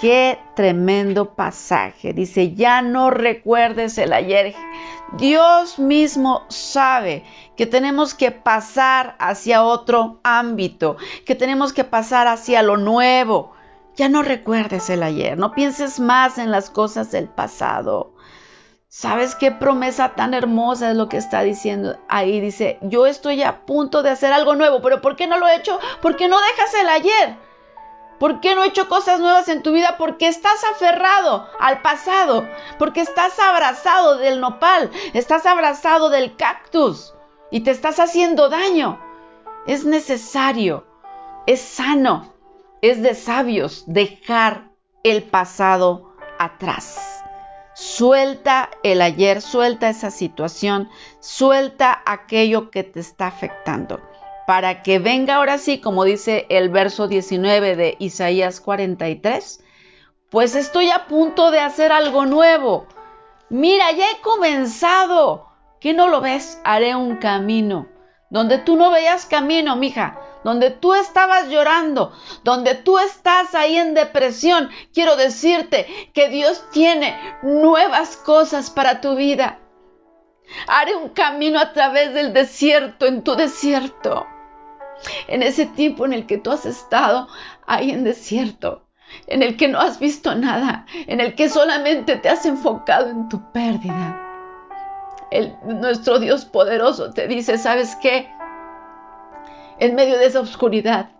Qué 0.00 0.38
tremendo 0.56 1.34
pasaje. 1.34 2.14
Dice, 2.14 2.54
ya 2.54 2.80
no 2.80 3.10
recuerdes 3.10 3.98
el 3.98 4.14
ayer. 4.14 4.54
Dios 5.18 5.78
mismo 5.78 6.44
sabe 6.48 7.24
que 7.56 7.66
tenemos 7.66 8.14
que 8.14 8.30
pasar 8.30 9.16
hacia 9.18 9.62
otro 9.62 10.20
ámbito, 10.22 10.96
que 11.26 11.34
tenemos 11.34 11.74
que 11.74 11.84
pasar 11.84 12.28
hacia 12.28 12.62
lo 12.62 12.78
nuevo, 12.78 13.52
ya 13.96 14.08
no 14.08 14.22
recuerdes 14.22 14.88
el 14.88 15.02
ayer, 15.02 15.36
no 15.36 15.52
pienses 15.52 16.00
más 16.00 16.38
en 16.38 16.50
las 16.50 16.70
cosas 16.70 17.10
del 17.10 17.28
pasado. 17.28 18.14
¿Sabes 18.88 19.34
qué 19.34 19.50
promesa 19.50 20.14
tan 20.14 20.32
hermosa 20.32 20.90
es 20.90 20.96
lo 20.96 21.08
que 21.08 21.16
está 21.16 21.42
diciendo 21.42 21.98
ahí? 22.08 22.40
Dice, 22.40 22.78
yo 22.80 23.06
estoy 23.06 23.42
a 23.42 23.66
punto 23.66 24.02
de 24.02 24.10
hacer 24.10 24.32
algo 24.32 24.54
nuevo, 24.54 24.80
pero 24.80 25.02
¿por 25.02 25.16
qué 25.16 25.26
no 25.26 25.38
lo 25.38 25.46
he 25.46 25.56
hecho? 25.56 25.78
¿Por 26.00 26.16
qué 26.16 26.28
no 26.28 26.36
dejas 26.40 26.74
el 26.80 26.88
ayer? 26.88 27.49
¿Por 28.20 28.40
qué 28.40 28.54
no 28.54 28.62
he 28.62 28.68
hecho 28.68 28.88
cosas 28.88 29.18
nuevas 29.18 29.48
en 29.48 29.62
tu 29.62 29.72
vida? 29.72 29.96
Porque 29.98 30.28
estás 30.28 30.62
aferrado 30.72 31.48
al 31.58 31.82
pasado, 31.82 32.46
porque 32.78 33.00
estás 33.00 33.36
abrazado 33.40 34.18
del 34.18 34.40
nopal, 34.40 34.92
estás 35.14 35.44
abrazado 35.46 36.10
del 36.10 36.36
cactus 36.36 37.14
y 37.50 37.60
te 37.60 37.72
estás 37.72 37.98
haciendo 37.98 38.48
daño. 38.48 39.00
Es 39.66 39.84
necesario, 39.84 40.86
es 41.46 41.60
sano 41.60 42.30
es 42.82 43.02
de 43.02 43.14
sabios 43.14 43.84
dejar 43.86 44.70
el 45.02 45.22
pasado 45.22 46.14
atrás. 46.38 47.22
Suelta 47.74 48.70
el 48.82 49.00
ayer, 49.00 49.40
suelta 49.40 49.88
esa 49.88 50.10
situación, 50.10 50.88
suelta 51.20 52.02
aquello 52.04 52.70
que 52.70 52.84
te 52.84 53.00
está 53.00 53.26
afectando. 53.26 54.00
Para 54.50 54.82
que 54.82 54.98
venga 54.98 55.36
ahora 55.36 55.58
sí, 55.58 55.78
como 55.78 56.02
dice 56.02 56.46
el 56.48 56.70
verso 56.70 57.06
19 57.06 57.76
de 57.76 57.94
Isaías 58.00 58.60
43, 58.60 59.62
pues 60.28 60.56
estoy 60.56 60.90
a 60.90 61.06
punto 61.06 61.52
de 61.52 61.60
hacer 61.60 61.92
algo 61.92 62.26
nuevo. 62.26 62.88
Mira, 63.48 63.92
ya 63.92 64.10
he 64.10 64.20
comenzado. 64.22 65.46
¿Qué 65.80 65.94
no 65.94 66.08
lo 66.08 66.20
ves? 66.20 66.60
Haré 66.64 66.96
un 66.96 67.18
camino. 67.18 67.86
Donde 68.28 68.58
tú 68.58 68.74
no 68.74 68.90
veas 68.90 69.24
camino, 69.24 69.76
mija, 69.76 70.18
donde 70.42 70.70
tú 70.70 70.94
estabas 70.94 71.48
llorando, 71.48 72.12
donde 72.42 72.74
tú 72.74 72.98
estás 72.98 73.54
ahí 73.54 73.76
en 73.76 73.94
depresión, 73.94 74.68
quiero 74.92 75.14
decirte 75.14 75.86
que 76.12 76.28
Dios 76.28 76.64
tiene 76.72 77.16
nuevas 77.44 78.16
cosas 78.16 78.68
para 78.68 79.00
tu 79.00 79.14
vida. 79.14 79.60
Haré 80.66 80.96
un 80.96 81.10
camino 81.10 81.60
a 81.60 81.72
través 81.72 82.12
del 82.14 82.32
desierto, 82.32 83.06
en 83.06 83.22
tu 83.22 83.36
desierto. 83.36 84.26
En 85.28 85.42
ese 85.42 85.66
tiempo 85.66 86.04
en 86.04 86.12
el 86.12 86.26
que 86.26 86.38
tú 86.38 86.50
has 86.50 86.66
estado 86.66 87.28
ahí 87.66 87.90
en 87.90 88.04
desierto, 88.04 88.86
en 89.26 89.42
el 89.42 89.56
que 89.56 89.68
no 89.68 89.80
has 89.80 89.98
visto 89.98 90.34
nada, 90.34 90.86
en 91.06 91.20
el 91.20 91.34
que 91.34 91.48
solamente 91.48 92.16
te 92.16 92.28
has 92.28 92.44
enfocado 92.46 93.08
en 93.08 93.28
tu 93.28 93.50
pérdida. 93.52 94.20
El, 95.30 95.54
nuestro 95.64 96.18
Dios 96.18 96.44
poderoso 96.44 97.12
te 97.12 97.28
dice, 97.28 97.56
¿sabes 97.56 97.96
qué? 98.02 98.28
en 99.80 99.94
medio 99.94 100.18
de 100.18 100.26
esa 100.26 100.40
oscuridad, 100.40 101.10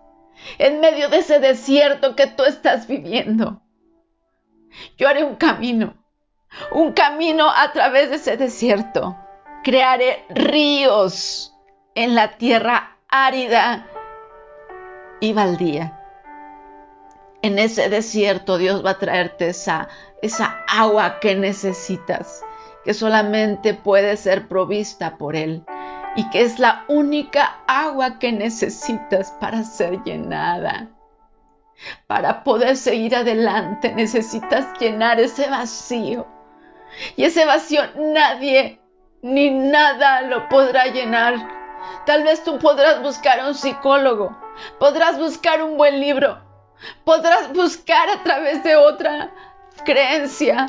en 0.59 0.81
medio 0.81 1.09
de 1.09 1.19
ese 1.19 1.41
desierto 1.41 2.15
que 2.15 2.27
tú 2.27 2.45
estás 2.45 2.87
viviendo. 2.87 3.63
Yo 4.97 5.09
haré 5.09 5.25
un 5.25 5.35
camino, 5.35 5.95
un 6.71 6.93
camino 6.93 7.51
a 7.51 7.73
través 7.73 8.11
de 8.11 8.17
ese 8.17 8.37
desierto. 8.37 9.17
Crearé 9.65 10.25
ríos 10.29 11.55
en 11.95 12.15
la 12.15 12.37
tierra 12.37 12.99
árida 13.11 13.87
y 15.21 15.33
baldía. 15.33 15.97
En 17.43 17.59
ese 17.59 17.89
desierto 17.89 18.59
Dios 18.59 18.85
va 18.85 18.91
a 18.91 18.99
traerte 18.99 19.49
esa, 19.49 19.89
esa 20.23 20.65
agua 20.69 21.21
que 21.21 21.35
necesitas, 21.35 22.45
que 22.85 22.95
solamente 22.95 23.75
puede 23.75 24.17
ser 24.17 24.47
provista 24.47 25.17
por 25.17 25.37
Él 25.37 25.65
y 26.17 26.29
que 26.31 26.43
es 26.43 26.59
la 26.59 26.85
única 26.89 27.61
agua 27.67 28.19
que 28.19 28.33
necesitas 28.33 29.33
para 29.41 29.65
ser 29.65 30.03
llenada. 30.05 30.89
Para 32.07 32.45
poder 32.45 32.77
seguir 32.77 33.17
adelante 33.17 33.95
necesitas 33.95 34.67
llenar 34.79 35.19
ese 35.19 35.49
vacío. 35.49 36.27
Y 37.17 37.25
ese 37.25 37.47
vacío 37.47 37.83
nadie 37.97 38.81
ni 39.23 39.51
nada 39.51 40.23
lo 40.23 40.49
podrá 40.49 40.87
llenar. 40.87 41.60
Tal 42.07 42.23
vez 42.25 42.43
tú 42.45 42.59
podrás 42.59 43.03
buscar 43.03 43.45
un 43.45 43.55
psicólogo, 43.55 44.37
podrás 44.79 45.19
buscar 45.19 45.63
un 45.63 45.77
buen 45.77 46.01
libro, 46.01 46.39
podrás 47.05 47.53
buscar 47.53 48.09
a 48.09 48.23
través 48.23 48.63
de 48.65 48.77
otra 48.77 49.33
creencia, 49.85 50.67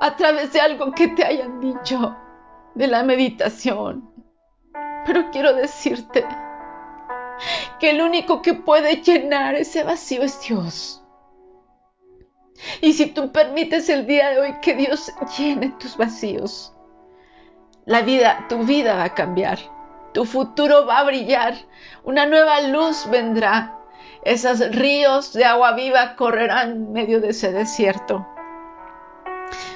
a 0.00 0.16
través 0.16 0.52
de 0.52 0.60
algo 0.60 0.92
que 0.92 1.08
te 1.08 1.24
hayan 1.24 1.60
dicho, 1.60 2.16
de 2.74 2.86
la 2.86 3.02
meditación, 3.02 4.10
pero 5.04 5.30
quiero 5.30 5.54
decirte 5.54 6.26
que 7.78 7.90
el 7.90 8.00
único 8.00 8.42
que 8.42 8.54
puede 8.54 8.96
llenar 9.02 9.54
ese 9.54 9.82
vacío 9.82 10.22
es 10.22 10.40
Dios. 10.42 11.02
Y 12.80 12.92
si 12.92 13.06
tú 13.06 13.32
permites 13.32 13.88
el 13.88 14.06
día 14.06 14.30
de 14.30 14.40
hoy 14.40 14.54
que 14.60 14.74
Dios 14.74 15.12
llene 15.36 15.70
tus 15.80 15.96
vacíos, 15.96 16.72
la 17.84 18.02
vida, 18.02 18.46
tu 18.48 18.58
vida 18.58 18.94
va 18.94 19.04
a 19.04 19.14
cambiar. 19.14 19.58
Tu 20.12 20.24
futuro 20.24 20.86
va 20.86 20.98
a 20.98 21.04
brillar. 21.04 21.54
Una 22.04 22.26
nueva 22.26 22.60
luz 22.60 23.08
vendrá. 23.10 23.78
Esos 24.24 24.60
ríos 24.70 25.32
de 25.32 25.44
agua 25.44 25.72
viva 25.72 26.16
correrán 26.16 26.70
en 26.70 26.92
medio 26.92 27.20
de 27.20 27.30
ese 27.30 27.52
desierto. 27.52 28.26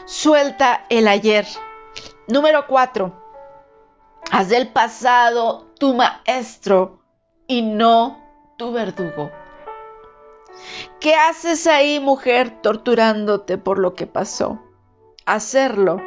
Suelta 0.05 0.85
el 0.89 1.09
ayer. 1.09 1.47
Número 2.29 2.67
cuatro. 2.67 3.25
Haz 4.31 4.49
del 4.49 4.69
pasado 4.69 5.67
tu 5.79 5.95
maestro 5.95 7.01
y 7.47 7.63
no 7.63 8.23
tu 8.57 8.73
verdugo. 8.73 9.31
¿Qué 11.01 11.15
haces 11.15 11.67
ahí, 11.67 12.01
mujer, 12.01 12.61
torturándote 12.63 13.59
por 13.59 13.79
lo 13.79 13.95
que 13.95 14.07
pasó? 14.07 14.61
Hacerlo 15.27 16.01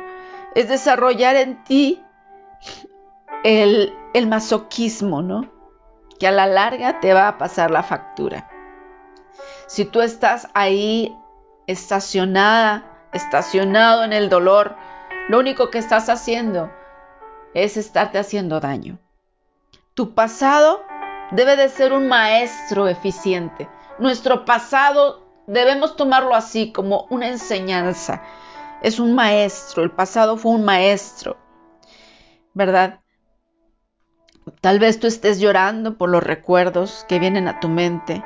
es 0.55 0.67
desarrollar 0.69 1.35
en 1.35 1.63
ti 1.63 2.03
el, 3.43 4.27
masoquismo, 4.27 5.21
¿no? 5.21 5.49
Que 6.19 6.27
a 6.27 6.31
la 6.31 6.47
larga 6.47 6.99
te 6.99 7.13
va 7.13 7.27
a 7.27 7.37
pasar 7.37 7.71
la 7.71 7.83
factura. 7.83 8.49
Si 9.67 9.85
tú 9.85 10.01
estás 10.01 10.49
ahí 10.53 11.15
estacionada, 11.67 13.07
estacionado 13.13 14.03
en 14.03 14.13
el 14.13 14.29
dolor, 14.29 14.75
lo 15.29 15.39
único 15.39 15.69
que 15.69 15.77
estás 15.77 16.09
haciendo 16.09 16.71
es 17.53 17.77
estarte 17.77 18.17
haciendo 18.17 18.59
daño. 18.59 18.99
Tu 19.93 20.13
pasado 20.13 20.83
debe 21.31 21.55
de 21.55 21.69
ser 21.69 21.93
un 21.93 22.07
maestro 22.07 22.87
eficiente. 22.87 23.69
Nuestro 23.99 24.45
pasado 24.45 25.25
debemos 25.47 25.95
tomarlo 25.95 26.35
así 26.35 26.71
como 26.71 27.05
una 27.09 27.27
enseñanza. 27.27 28.21
Es 28.81 28.99
un 28.99 29.13
maestro, 29.13 29.83
el 29.83 29.91
pasado 29.91 30.37
fue 30.37 30.53
un 30.53 30.63
maestro, 30.63 31.37
¿verdad? 32.53 33.01
Tal 34.61 34.79
vez 34.79 34.99
tú 34.99 35.07
estés 35.07 35.39
llorando 35.39 35.97
por 35.97 36.09
los 36.09 36.23
recuerdos 36.23 37.05
que 37.07 37.19
vienen 37.19 37.47
a 37.47 37.59
tu 37.59 37.69
mente 37.69 38.23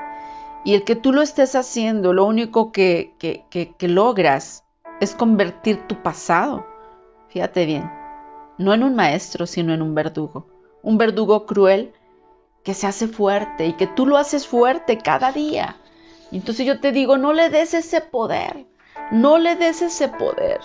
y 0.65 0.75
el 0.75 0.83
que 0.83 0.95
tú 0.95 1.11
lo 1.11 1.21
estés 1.21 1.55
haciendo, 1.55 2.13
lo 2.13 2.25
único 2.25 2.71
que, 2.71 3.15
que, 3.19 3.45
que, 3.49 3.87
logras 3.87 4.63
es 5.01 5.13
convertir 5.13 5.87
tu 5.87 6.01
pasado, 6.01 6.65
fíjate 7.27 7.65
bien, 7.65 7.91
no 8.57 8.73
en 8.73 8.83
un 8.83 8.95
maestro, 8.95 9.45
sino 9.45 9.73
en 9.73 9.81
un 9.81 9.93
verdugo. 9.93 10.47
Un 10.81 10.97
verdugo 10.97 11.45
cruel 11.45 11.93
que 12.63 12.73
se 12.73 12.87
hace 12.87 13.07
fuerte 13.07 13.65
y 13.65 13.73
que 13.73 13.87
tú 13.87 14.05
lo 14.05 14.17
haces 14.17 14.47
fuerte 14.47 14.97
cada 14.97 15.31
día. 15.31 15.77
Entonces 16.31 16.65
yo 16.65 16.79
te 16.79 16.91
digo, 16.91 17.17
no 17.17 17.33
le 17.33 17.49
des 17.49 17.73
ese 17.73 17.99
poder, 17.99 18.65
no 19.11 19.37
le 19.37 19.55
des 19.55 19.81
ese 19.81 20.07
poder. 20.07 20.61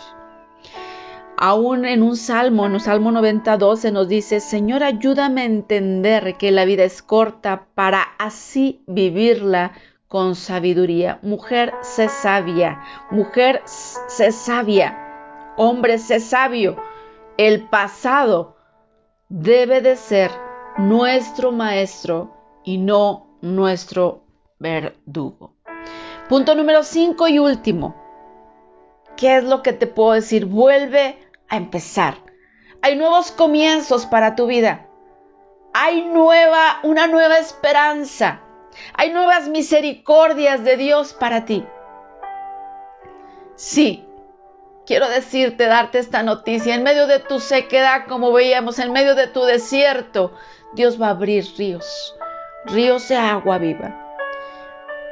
Aún 1.40 1.84
en 1.84 2.02
un 2.02 2.16
salmo, 2.16 2.66
en 2.66 2.72
un 2.72 2.80
salmo 2.80 3.12
92, 3.12 3.78
se 3.78 3.92
nos 3.92 4.08
dice, 4.08 4.40
Señor, 4.40 4.82
ayúdame 4.82 5.42
a 5.42 5.44
entender 5.44 6.36
que 6.36 6.50
la 6.50 6.64
vida 6.64 6.82
es 6.82 7.00
corta 7.00 7.68
para 7.76 8.02
así 8.18 8.82
vivirla 8.88 9.70
con 10.08 10.34
sabiduría. 10.34 11.20
Mujer, 11.22 11.74
sé 11.80 12.08
sabia. 12.08 12.82
Mujer, 13.12 13.62
sé 13.64 14.32
sabia. 14.32 15.54
Hombre, 15.56 15.98
sé 15.98 16.18
sabio. 16.18 16.76
El 17.36 17.68
pasado 17.68 18.56
debe 19.28 19.80
de 19.80 19.94
ser 19.94 20.32
nuestro 20.76 21.52
maestro 21.52 22.34
y 22.64 22.78
no 22.78 23.38
nuestro 23.42 24.24
verdugo. 24.58 25.54
Punto 26.28 26.56
número 26.56 26.82
5 26.82 27.28
y 27.28 27.38
último. 27.38 27.94
¿Qué 29.16 29.36
es 29.36 29.44
lo 29.44 29.62
que 29.62 29.72
te 29.72 29.86
puedo 29.86 30.12
decir? 30.12 30.46
Vuelve 30.46 31.27
a 31.48 31.56
empezar. 31.56 32.16
Hay 32.82 32.96
nuevos 32.96 33.32
comienzos 33.32 34.06
para 34.06 34.36
tu 34.36 34.46
vida. 34.46 34.86
Hay 35.74 36.04
nueva, 36.04 36.80
una 36.82 37.06
nueva 37.06 37.38
esperanza. 37.38 38.40
Hay 38.94 39.10
nuevas 39.10 39.48
misericordias 39.48 40.64
de 40.64 40.76
Dios 40.76 41.12
para 41.12 41.44
ti. 41.44 41.64
Sí, 43.56 44.06
quiero 44.86 45.08
decirte, 45.08 45.66
darte 45.66 45.98
esta 45.98 46.22
noticia. 46.22 46.74
En 46.74 46.82
medio 46.82 47.06
de 47.06 47.18
tu 47.18 47.40
sequedad, 47.40 48.06
como 48.08 48.32
veíamos, 48.32 48.78
en 48.78 48.92
medio 48.92 49.14
de 49.14 49.26
tu 49.26 49.42
desierto, 49.44 50.32
Dios 50.74 51.00
va 51.00 51.08
a 51.08 51.10
abrir 51.10 51.44
ríos, 51.56 52.14
ríos 52.66 53.08
de 53.08 53.16
agua 53.16 53.58
viva. 53.58 54.04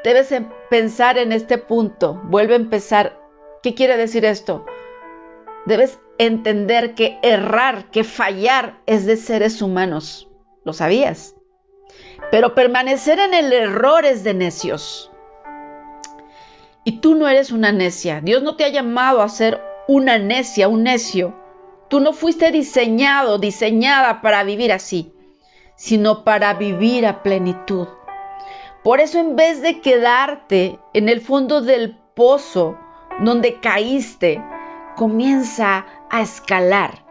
Debes 0.05 0.31
em, 0.31 0.49
pensar 0.70 1.18
en 1.18 1.33
este 1.33 1.59
punto. 1.59 2.20
Vuelve 2.25 2.53
a 2.55 2.59
empezar. 2.59 3.18
¿Qué 3.62 3.75
quiere 3.75 3.96
decir 3.96 4.25
esto? 4.25 4.64
Debes 5.67 5.99
entender 6.19 6.95
que 6.95 7.19
errar, 7.23 7.91
que 7.91 8.05
fallar 8.05 8.81
es 8.87 9.05
de 9.05 9.17
seres 9.17 9.61
humanos. 9.61 10.29
¿Lo 10.65 10.73
sabías? 10.73 11.35
Pero 12.31 12.55
permanecer 12.55 13.19
en 13.19 13.35
el 13.35 13.53
error 13.53 14.05
es 14.05 14.25
de 14.25 14.35
necios. 14.35 15.11
Y 16.85 17.01
tú 17.01 17.17
no 17.17 17.29
eres 17.29 17.51
una 17.51 17.73
necia. 17.73 18.21
Dios 18.21 18.43
no 18.43 18.57
te 18.57 18.65
ha 18.65 18.69
llamado 18.69 19.23
a 19.23 19.29
ser 19.29 19.61
una 19.89 20.19
necia, 20.19 20.69
un 20.69 20.85
necio. 20.85 21.35
Tú 21.89 22.01
no 22.01 22.13
fuiste 22.13 22.51
diseñado, 22.53 23.39
diseñada 23.39 24.23
para 24.23 24.45
vivir 24.45 24.73
así, 24.73 25.13
sino 25.77 26.25
para 26.25 26.55
vivir 26.55 27.07
a 27.07 27.23
plenitud. 27.23 27.89
Por 28.85 29.01
eso 29.01 29.19
en 29.19 29.35
vez 29.35 29.63
de 29.63 29.81
quedarte 29.81 30.79
en 30.95 31.09
el 31.09 31.21
fondo 31.21 31.61
del 31.61 31.97
pozo 32.15 32.79
donde 33.21 33.59
caíste, 33.61 34.41
comienza 34.97 35.87
a 36.11 36.21
escalar. 36.23 37.05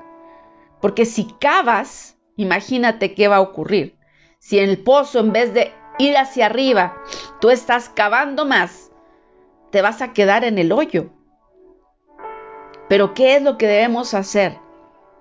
Porque 0.81 1.05
si 1.05 1.25
cavas, 1.39 2.17
imagínate 2.35 3.13
qué 3.13 3.27
va 3.27 3.37
a 3.37 3.41
ocurrir. 3.41 3.97
Si 4.39 4.59
en 4.59 4.69
el 4.69 4.83
pozo, 4.83 5.19
en 5.19 5.31
vez 5.31 5.53
de 5.53 5.73
ir 5.97 6.17
hacia 6.17 6.47
arriba, 6.47 7.01
tú 7.39 7.49
estás 7.49 7.89
cavando 7.89 8.45
más, 8.45 8.91
te 9.71 9.81
vas 9.81 10.01
a 10.01 10.13
quedar 10.13 10.43
en 10.43 10.57
el 10.57 10.71
hoyo. 10.71 11.09
Pero 12.87 13.13
¿qué 13.13 13.35
es 13.35 13.41
lo 13.41 13.57
que 13.57 13.67
debemos 13.67 14.13
hacer? 14.13 14.59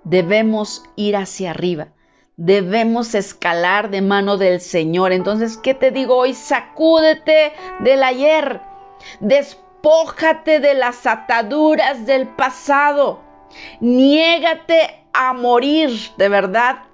Debemos 0.04 0.84
ir 0.96 1.16
hacia 1.16 1.52
arriba. 1.52 1.88
Debemos 2.36 3.14
escalar 3.14 3.90
de 3.90 4.02
mano 4.02 4.36
del 4.36 4.60
Señor. 4.60 5.12
Entonces, 5.12 5.56
¿qué 5.56 5.72
te 5.72 5.90
digo 5.90 6.16
hoy? 6.16 6.34
Sacúdete 6.34 7.52
del 7.80 8.02
ayer. 8.02 8.60
Despójate 9.84 10.60
de 10.60 10.72
las 10.72 11.06
ataduras 11.06 12.06
del 12.06 12.26
pasado. 12.26 13.20
Niégate 13.80 15.04
a 15.12 15.34
morir, 15.34 15.90
de 16.16 16.30
verdad. 16.30 16.84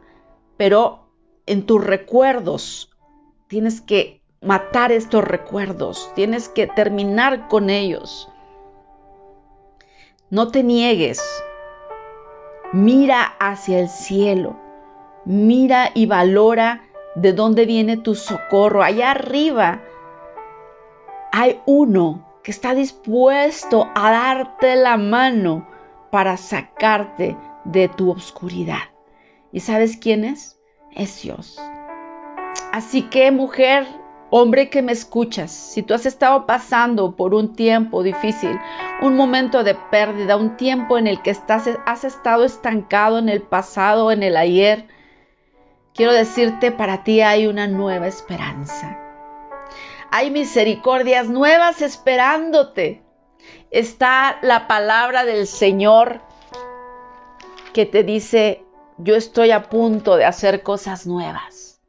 Pero 0.57 1.07
en 1.46 1.66
tus 1.66 1.85
recuerdos. 1.85 2.90
Tienes 3.46 3.81
que 3.81 4.20
matar 4.40 4.90
estos 4.90 5.22
recuerdos, 5.22 6.11
tienes 6.16 6.48
que 6.48 6.66
terminar 6.66 7.46
con 7.46 7.70
ellos. 7.70 8.29
No 10.29 10.48
te 10.48 10.64
niegues. 10.64 11.22
Mira 12.72 13.22
hacia 13.38 13.79
el 13.79 13.88
cielo. 13.88 14.57
Mira 15.24 15.92
y 15.94 16.07
valora 16.07 16.83
de 17.14 17.35
dónde 17.35 17.66
viene 17.66 17.98
tu 17.98 18.16
socorro. 18.16 18.83
Allá 18.83 19.12
arriba 19.12 19.81
hay 21.31 21.61
uno 21.66 22.29
que 22.42 22.50
está 22.50 22.74
dispuesto 22.74 23.88
a 23.94 24.11
darte 24.11 24.76
la 24.76 24.96
mano 24.96 25.66
para 26.11 26.37
sacarte 26.37 27.37
de 27.64 27.88
tu 27.88 28.11
oscuridad. 28.11 28.90
¿Y 29.53 29.61
sabes 29.61 29.96
quién 29.96 30.24
es? 30.24 30.61
es 30.94 31.22
Dios. 31.22 31.61
Así 32.72 33.03
que 33.03 33.31
mujer, 33.31 33.87
hombre 34.31 34.70
que 34.70 34.83
me 34.83 34.92
escuchas, 34.92 35.50
si 35.50 35.83
tú 35.83 35.94
has 35.94 36.07
estado 36.07 36.46
pasando 36.46 37.16
por 37.16 37.35
un 37.35 37.55
tiempo 37.55 38.03
difícil, 38.03 38.59
un 39.03 39.16
momento 39.16 39.64
de 39.64 39.74
pérdida, 39.74 40.37
un 40.37 40.57
tiempo 40.57 40.98
en 40.98 41.07
el 41.07 41.22
que 41.22 41.31
estás, 41.31 41.68
has 41.87 42.05
estado 42.05 42.44
estancado 42.44 43.18
en 43.18 43.29
el 43.29 43.42
pasado, 43.42 44.12
en 44.12 44.22
el 44.22 44.37
ayer, 44.37 44.87
quiero 45.94 46.12
decirte, 46.12 46.70
para 46.70 47.03
ti 47.05 47.20
hay 47.20 47.46
una 47.46 47.66
nueva 47.66 48.07
esperanza. 48.07 48.99
Hay 50.10 50.30
misericordias 50.30 51.28
nuevas 51.28 51.82
esperándote. 51.82 53.02
Está 53.70 54.38
la 54.42 54.66
palabra 54.66 55.24
del 55.24 55.46
Señor 55.46 56.20
que 57.72 57.86
te 57.86 58.02
dice, 58.02 58.64
yo 58.98 59.14
estoy 59.14 59.52
a 59.52 59.68
punto 59.68 60.16
de 60.16 60.24
hacer 60.24 60.64
cosas 60.64 61.06
nuevas. 61.06 61.80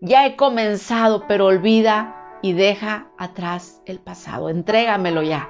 Ya 0.00 0.26
he 0.26 0.34
comenzado, 0.34 1.26
pero 1.28 1.46
olvida 1.46 2.38
y 2.42 2.52
deja 2.52 3.10
atrás 3.16 3.80
el 3.86 4.00
pasado. 4.00 4.50
Entrégamelo 4.50 5.22
ya. 5.22 5.48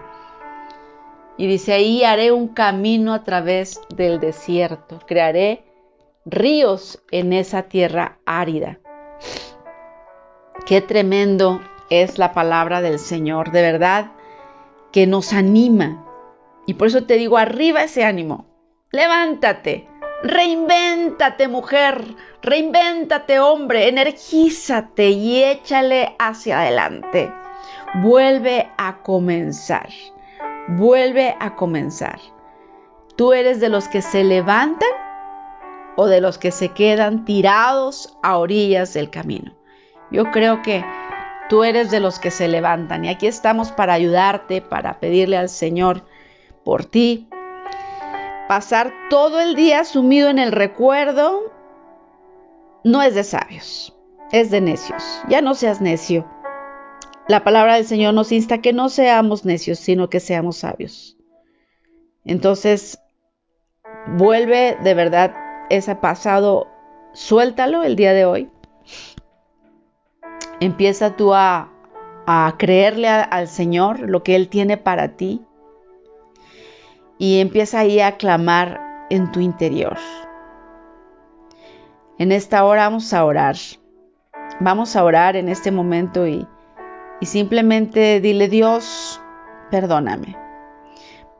Y 1.38 1.46
dice, 1.46 1.72
ahí 1.72 2.04
haré 2.04 2.30
un 2.30 2.48
camino 2.48 3.14
a 3.14 3.24
través 3.24 3.80
del 3.94 4.20
desierto. 4.20 5.00
Crearé 5.06 5.64
ríos 6.26 7.02
en 7.10 7.32
esa 7.32 7.62
tierra 7.62 8.18
árida. 8.26 8.78
Qué 10.66 10.80
tremendo 10.80 11.60
es 11.90 12.18
la 12.18 12.32
palabra 12.32 12.80
del 12.80 12.98
Señor, 12.98 13.50
de 13.50 13.62
verdad, 13.62 14.12
que 14.92 15.06
nos 15.06 15.32
anima. 15.32 16.04
Y 16.66 16.74
por 16.74 16.88
eso 16.88 17.04
te 17.04 17.14
digo, 17.14 17.38
arriba 17.38 17.84
ese 17.84 18.04
ánimo. 18.04 18.46
Levántate, 18.90 19.88
Reinvéntate 20.22 21.46
mujer, 21.46 22.02
reinvéntate 22.42 23.38
hombre, 23.38 23.88
energízate 23.88 25.10
y 25.10 25.42
échale 25.44 26.16
hacia 26.18 26.60
adelante. 26.60 27.30
Vuelve 27.96 28.70
a 28.78 29.02
comenzar, 29.02 29.90
vuelve 30.68 31.36
a 31.38 31.54
comenzar. 31.54 32.18
¿Tú 33.14 33.34
eres 33.34 33.60
de 33.60 33.68
los 33.68 33.88
que 33.88 34.00
se 34.00 34.24
levantan 34.24 34.88
o 35.96 36.06
de 36.06 36.22
los 36.22 36.38
que 36.38 36.50
se 36.50 36.70
quedan 36.70 37.26
tirados 37.26 38.16
a 38.22 38.38
orillas 38.38 38.94
del 38.94 39.10
camino? 39.10 39.52
Yo 40.10 40.30
creo 40.30 40.62
que 40.62 40.82
tú 41.48 41.64
eres 41.64 41.90
de 41.90 42.00
los 42.00 42.18
que 42.18 42.30
se 42.30 42.48
levantan 42.48 43.04
y 43.04 43.08
aquí 43.08 43.26
estamos 43.26 43.72
para 43.72 43.94
ayudarte, 43.94 44.60
para 44.60 45.00
pedirle 45.00 45.36
al 45.36 45.48
Señor 45.48 46.02
por 46.64 46.84
ti. 46.84 47.28
Pasar 48.48 48.92
todo 49.10 49.40
el 49.40 49.54
día 49.54 49.84
sumido 49.84 50.28
en 50.28 50.38
el 50.38 50.52
recuerdo 50.52 51.52
no 52.84 53.02
es 53.02 53.14
de 53.14 53.24
sabios, 53.24 53.96
es 54.30 54.50
de 54.50 54.60
necios. 54.60 55.02
Ya 55.28 55.40
no 55.40 55.54
seas 55.54 55.80
necio. 55.80 56.26
La 57.28 57.42
palabra 57.42 57.74
del 57.74 57.86
Señor 57.86 58.14
nos 58.14 58.30
insta 58.30 58.58
que 58.58 58.72
no 58.72 58.88
seamos 58.88 59.44
necios, 59.44 59.80
sino 59.80 60.08
que 60.08 60.20
seamos 60.20 60.58
sabios. 60.58 61.16
Entonces, 62.24 63.00
vuelve 64.06 64.76
de 64.82 64.94
verdad 64.94 65.34
ese 65.68 65.96
pasado, 65.96 66.68
suéltalo 67.12 67.82
el 67.82 67.96
día 67.96 68.12
de 68.12 68.24
hoy. 68.24 68.50
Empieza 70.60 71.16
tú 71.16 71.34
a, 71.34 71.72
creerle 72.58 73.08
al 73.08 73.46
Señor 73.46 74.00
lo 74.00 74.22
que 74.22 74.34
Él 74.34 74.48
tiene 74.48 74.76
para 74.76 75.16
ti 75.16 75.42
y 77.18 77.40
empieza 77.40 77.80
ahí 77.80 78.00
a 78.00 78.16
clamar 78.16 78.80
en 79.10 79.30
tu 79.30 79.40
interior. 79.40 79.96
En 82.18 82.32
esta 82.32 82.64
hora 82.64 82.88
vamos 82.88 83.12
a 83.12 83.24
orar. 83.24 83.56
Vamos 84.58 84.96
a 84.96 85.04
orar 85.04 85.36
en 85.36 85.48
este 85.48 85.70
momento 85.70 86.26
y, 86.26 86.46
y 87.20 87.26
simplemente 87.26 88.20
dile 88.20 88.48
Dios, 88.48 89.20
perdóname. 89.70 90.36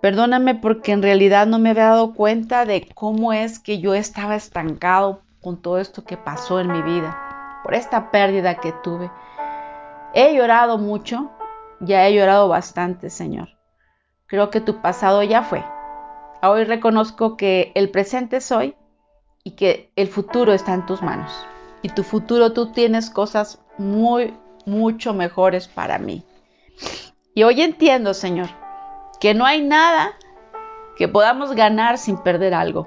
Perdóname 0.03 0.55
porque 0.55 0.93
en 0.93 1.03
realidad 1.03 1.47
no 1.47 1.59
me 1.59 1.71
había 1.71 1.87
dado 1.87 2.15
cuenta 2.15 2.65
de 2.65 2.87
cómo 2.95 3.33
es 3.33 3.59
que 3.59 3.81
yo 3.81 3.95
estaba 3.95 4.37
estancado 4.37 5.23
con 5.41 5.57
todo 5.61 5.79
esto 5.79 6.05
que 6.05 6.17
pasó 6.17 6.61
en 6.61 6.71
mi 6.71 6.83
vida, 6.83 7.26
por 7.67 7.75
esta 7.75 8.13
pérdida 8.13 8.61
que 8.61 8.71
tuve. 8.71 9.11
He 10.15 10.37
llorado 10.37 10.79
mucho, 10.79 11.33
ya 11.81 12.07
he 12.07 12.15
llorado 12.15 12.47
bastante, 12.47 13.11
Señor. 13.11 13.49
Creo 14.27 14.51
que 14.51 14.61
tu 14.61 14.81
pasado 14.81 15.25
ya 15.25 15.43
fue. 15.43 15.65
Hoy 16.45 16.63
reconozco 16.63 17.37
que 17.37 17.73
el 17.75 17.91
presente 17.91 18.37
es 18.37 18.53
hoy 18.53 18.77
y 19.43 19.57
que 19.57 19.91
el 19.97 20.07
futuro 20.07 20.53
está 20.53 20.75
en 20.75 20.87
tus 20.87 21.03
manos. 21.03 21.33
Y 21.83 21.89
tu 21.89 22.05
futuro 22.05 22.53
tú 22.53 22.71
tienes 22.71 23.11
cosas 23.11 23.61
muy, 23.79 24.33
mucho 24.65 25.13
mejores 25.13 25.67
para 25.67 25.99
mí. 25.99 26.25
Y 27.35 27.43
hoy 27.43 27.63
entiendo, 27.63 28.15
Señor, 28.15 28.51
que 29.19 29.35
no 29.35 29.45
hay 29.45 29.61
nada 29.61 30.13
que 30.97 31.09
podamos 31.09 31.53
ganar 31.57 31.99
sin 31.99 32.17
perder 32.19 32.55
algo. 32.55 32.87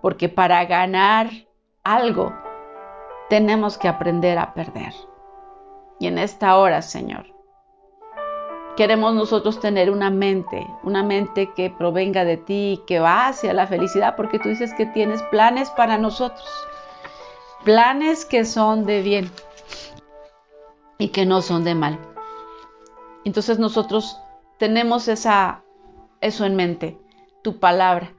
Porque 0.00 0.28
para 0.28 0.64
ganar 0.66 1.30
algo 1.82 2.43
tenemos 3.28 3.78
que 3.78 3.88
aprender 3.88 4.38
a 4.38 4.54
perder. 4.54 4.92
Y 6.00 6.06
en 6.06 6.18
esta 6.18 6.56
hora, 6.56 6.82
Señor, 6.82 7.34
Queremos 8.76 9.14
nosotros 9.14 9.60
tener 9.60 9.88
una 9.88 10.10
mente, 10.10 10.66
una 10.82 11.04
mente 11.04 11.52
que 11.54 11.70
provenga 11.70 12.24
de 12.24 12.38
ti, 12.38 12.82
que 12.88 12.98
va 12.98 13.28
hacia 13.28 13.52
la 13.52 13.68
felicidad, 13.68 14.16
porque 14.16 14.40
tú 14.40 14.48
dices 14.48 14.74
que 14.74 14.84
tienes 14.84 15.22
planes 15.30 15.70
para 15.70 15.96
nosotros, 15.96 16.44
planes 17.62 18.24
que 18.24 18.44
son 18.44 18.84
de 18.84 19.00
bien 19.00 19.30
y 20.98 21.10
que 21.10 21.24
no 21.24 21.40
son 21.40 21.62
de 21.62 21.76
mal. 21.76 22.00
Entonces 23.24 23.60
nosotros 23.60 24.18
tenemos 24.58 25.06
esa, 25.06 25.62
eso 26.20 26.44
en 26.44 26.56
mente, 26.56 26.98
tu 27.42 27.60
palabra. 27.60 28.12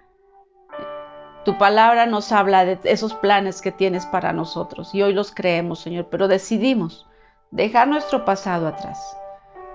Tu 1.45 1.57
palabra 1.57 2.05
nos 2.05 2.31
habla 2.31 2.65
de 2.65 2.79
esos 2.83 3.13
planes 3.13 3.61
que 3.61 3.71
tienes 3.71 4.05
para 4.05 4.33
nosotros 4.33 4.93
y 4.93 5.03
hoy 5.03 5.13
los 5.13 5.31
creemos, 5.31 5.79
Señor, 5.79 6.07
pero 6.09 6.27
decidimos 6.27 7.07
dejar 7.51 7.87
nuestro 7.87 8.25
pasado 8.25 8.67
atrás 8.67 9.15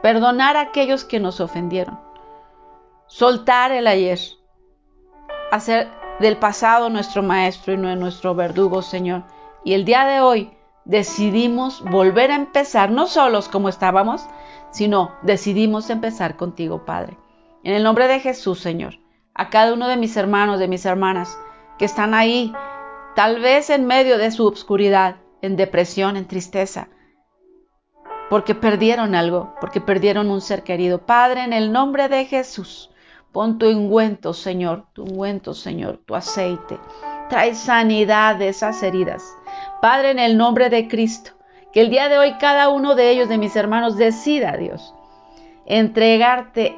perdonar 0.02 0.56
a 0.56 0.62
aquellos 0.62 1.04
que 1.04 1.20
nos 1.20 1.40
ofendieron, 1.40 1.98
soltar 3.06 3.72
el 3.72 3.86
ayer, 3.86 4.18
hacer 5.50 5.88
del 6.20 6.36
pasado 6.36 6.90
nuestro 6.90 7.22
maestro 7.22 7.72
y 7.72 7.76
no 7.76 7.94
nuestro 7.96 8.34
verdugo, 8.34 8.82
Señor. 8.82 9.24
Y 9.64 9.74
el 9.74 9.84
día 9.84 10.04
de 10.04 10.20
hoy 10.20 10.52
decidimos 10.84 11.82
volver 11.84 12.30
a 12.30 12.36
empezar, 12.36 12.90
no 12.90 13.06
solos 13.06 13.48
como 13.48 13.68
estábamos, 13.68 14.26
sino 14.70 15.12
decidimos 15.22 15.90
empezar 15.90 16.36
contigo, 16.36 16.84
Padre. 16.84 17.16
En 17.62 17.74
el 17.74 17.82
nombre 17.82 18.08
de 18.08 18.20
Jesús, 18.20 18.60
Señor, 18.60 18.98
a 19.34 19.50
cada 19.50 19.74
uno 19.74 19.88
de 19.88 19.96
mis 19.96 20.16
hermanos, 20.16 20.58
de 20.58 20.68
mis 20.68 20.86
hermanas, 20.86 21.38
que 21.80 21.86
están 21.86 22.12
ahí, 22.12 22.52
tal 23.16 23.40
vez 23.40 23.70
en 23.70 23.86
medio 23.86 24.18
de 24.18 24.30
su 24.30 24.46
obscuridad, 24.46 25.16
en 25.40 25.56
depresión, 25.56 26.18
en 26.18 26.26
tristeza, 26.26 26.88
porque 28.28 28.54
perdieron 28.54 29.14
algo, 29.14 29.54
porque 29.62 29.80
perdieron 29.80 30.30
un 30.30 30.42
ser 30.42 30.62
querido. 30.62 31.06
Padre, 31.06 31.42
en 31.42 31.54
el 31.54 31.72
nombre 31.72 32.10
de 32.10 32.26
Jesús, 32.26 32.90
pon 33.32 33.56
tu 33.56 33.66
ungüento, 33.66 34.34
Señor, 34.34 34.88
tu 34.92 35.04
ungüento, 35.04 35.54
Señor, 35.54 36.02
tu 36.04 36.14
aceite. 36.14 36.78
Trae 37.30 37.54
sanidad 37.54 38.36
de 38.36 38.48
esas 38.48 38.82
heridas. 38.82 39.24
Padre, 39.80 40.10
en 40.10 40.18
el 40.18 40.36
nombre 40.36 40.68
de 40.68 40.86
Cristo, 40.86 41.30
que 41.72 41.80
el 41.80 41.88
día 41.88 42.10
de 42.10 42.18
hoy 42.18 42.34
cada 42.38 42.68
uno 42.68 42.94
de 42.94 43.08
ellos, 43.08 43.30
de 43.30 43.38
mis 43.38 43.56
hermanos, 43.56 43.96
decida, 43.96 44.58
Dios, 44.58 44.94
entregarte 45.64 46.76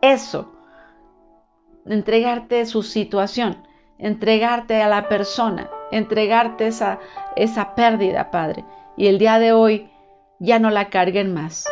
eso, 0.00 0.52
entregarte 1.86 2.66
su 2.66 2.82
situación, 2.82 3.65
entregarte 3.98 4.82
a 4.82 4.88
la 4.88 5.08
persona, 5.08 5.70
entregarte 5.90 6.66
esa, 6.66 6.98
esa 7.36 7.74
pérdida, 7.74 8.30
Padre. 8.30 8.64
Y 8.96 9.06
el 9.08 9.18
día 9.18 9.38
de 9.38 9.52
hoy, 9.52 9.90
ya 10.38 10.58
no 10.58 10.70
la 10.70 10.88
carguen 10.88 11.32
más. 11.32 11.66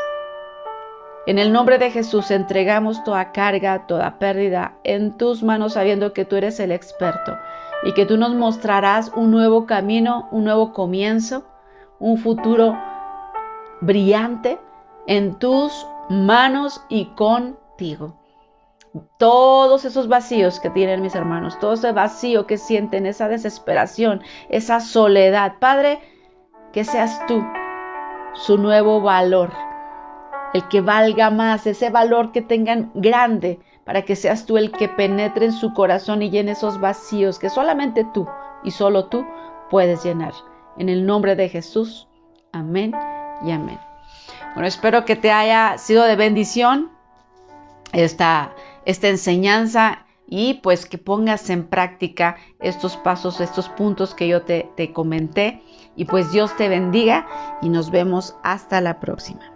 En 1.27 1.39
el 1.39 1.53
nombre 1.53 1.79
de 1.79 1.91
Jesús 1.91 2.31
entregamos 2.31 3.03
toda 3.05 3.33
carga, 3.33 3.87
toda 3.87 4.19
pérdida 4.19 4.75
en 4.85 5.17
tus 5.17 5.43
manos 5.43 5.73
sabiendo 5.75 6.13
que 6.13 6.25
tú 6.25 6.37
eres 6.37 6.61
el 6.61 6.71
experto 6.71 7.39
y 7.83 7.93
que 7.93 8.05
tú 8.05 8.19
nos 8.19 8.35
mostrarás 8.35 9.11
un 9.15 9.31
nuevo 9.31 9.65
camino, 9.65 10.29
un 10.33 10.45
nuevo 10.45 10.73
comienzo, 10.73 11.45
un 11.99 12.19
futuro 12.19 12.77
brillante 13.81 14.59
en 15.07 15.39
tus 15.39 15.87
manos 16.11 16.83
y 16.89 17.07
contigo. 17.15 18.15
Todos 19.19 19.85
esos 19.85 20.09
vacíos 20.09 20.61
que 20.61 20.71
tienen 20.71 21.03
mis 21.03 21.15
hermanos, 21.15 21.59
todo 21.59 21.73
ese 21.73 21.93
vacío 21.93 22.47
que 22.47 22.59
sienten, 22.59 23.07
esa 23.07 23.29
desesperación, 23.29 24.23
esa 24.49 24.81
soledad, 24.81 25.55
Padre, 25.59 26.01
que 26.73 26.85
seas 26.85 27.27
tú 27.27 27.45
su 28.35 28.59
nuevo 28.59 29.01
valor, 29.01 29.53
el 30.53 30.69
que 30.69 30.81
valga 30.81 31.31
más, 31.31 31.67
ese 31.67 31.91
valor 31.91 32.31
que 32.33 32.43
tengan 32.43 32.93
grande, 32.95 33.61
para 33.85 34.03
que 34.03 34.17
seas 34.17 34.47
tú 34.47 34.57
el 34.57 34.71
que 34.71 34.89
penetre 34.89 35.47
en 35.47 35.53
su 35.53 35.75
corazón 35.75 36.23
y 36.23 36.31
llene 36.31 36.53
esos 36.53 36.81
vacíos 36.81 37.39
que 37.39 37.51
solamente 37.51 38.07
tú 38.15 38.27
y 38.63 38.71
solo 38.71 39.07
tú 39.07 39.27
puedes 39.71 40.05
llenar. 40.05 40.33
En 40.79 40.89
el 40.89 41.05
nombre 41.07 41.37
de 41.37 41.49
Jesús, 41.49 42.09
amén 42.53 42.95
y 43.45 43.51
amén. 43.51 43.79
Bueno, 44.55 44.67
espero 44.67 45.05
que 45.05 45.17
te 45.17 45.33
haya 45.33 45.79
sido 45.79 46.05
de 46.05 46.17
bendición 46.17 46.91
esta, 47.93 48.53
esta 48.85 49.09
enseñanza 49.09 50.07
y 50.27 50.55
pues 50.55 50.87
que 50.87 50.99
pongas 50.99 51.51
en 51.51 51.67
práctica 51.67 52.37
estos 52.61 52.97
pasos, 52.97 53.41
estos 53.41 53.69
puntos 53.69 54.15
que 54.15 54.29
yo 54.29 54.43
te, 54.43 54.93
comenté. 54.93 55.63
Y 55.97 56.07
pues 56.07 56.33
Dios 56.33 56.57
te 56.57 56.69
bendiga 56.69 57.27
y 57.63 57.69
nos 57.69 57.91
vemos 57.91 58.37
hasta 58.43 58.81
la 58.81 58.99
próxima. 59.01 59.54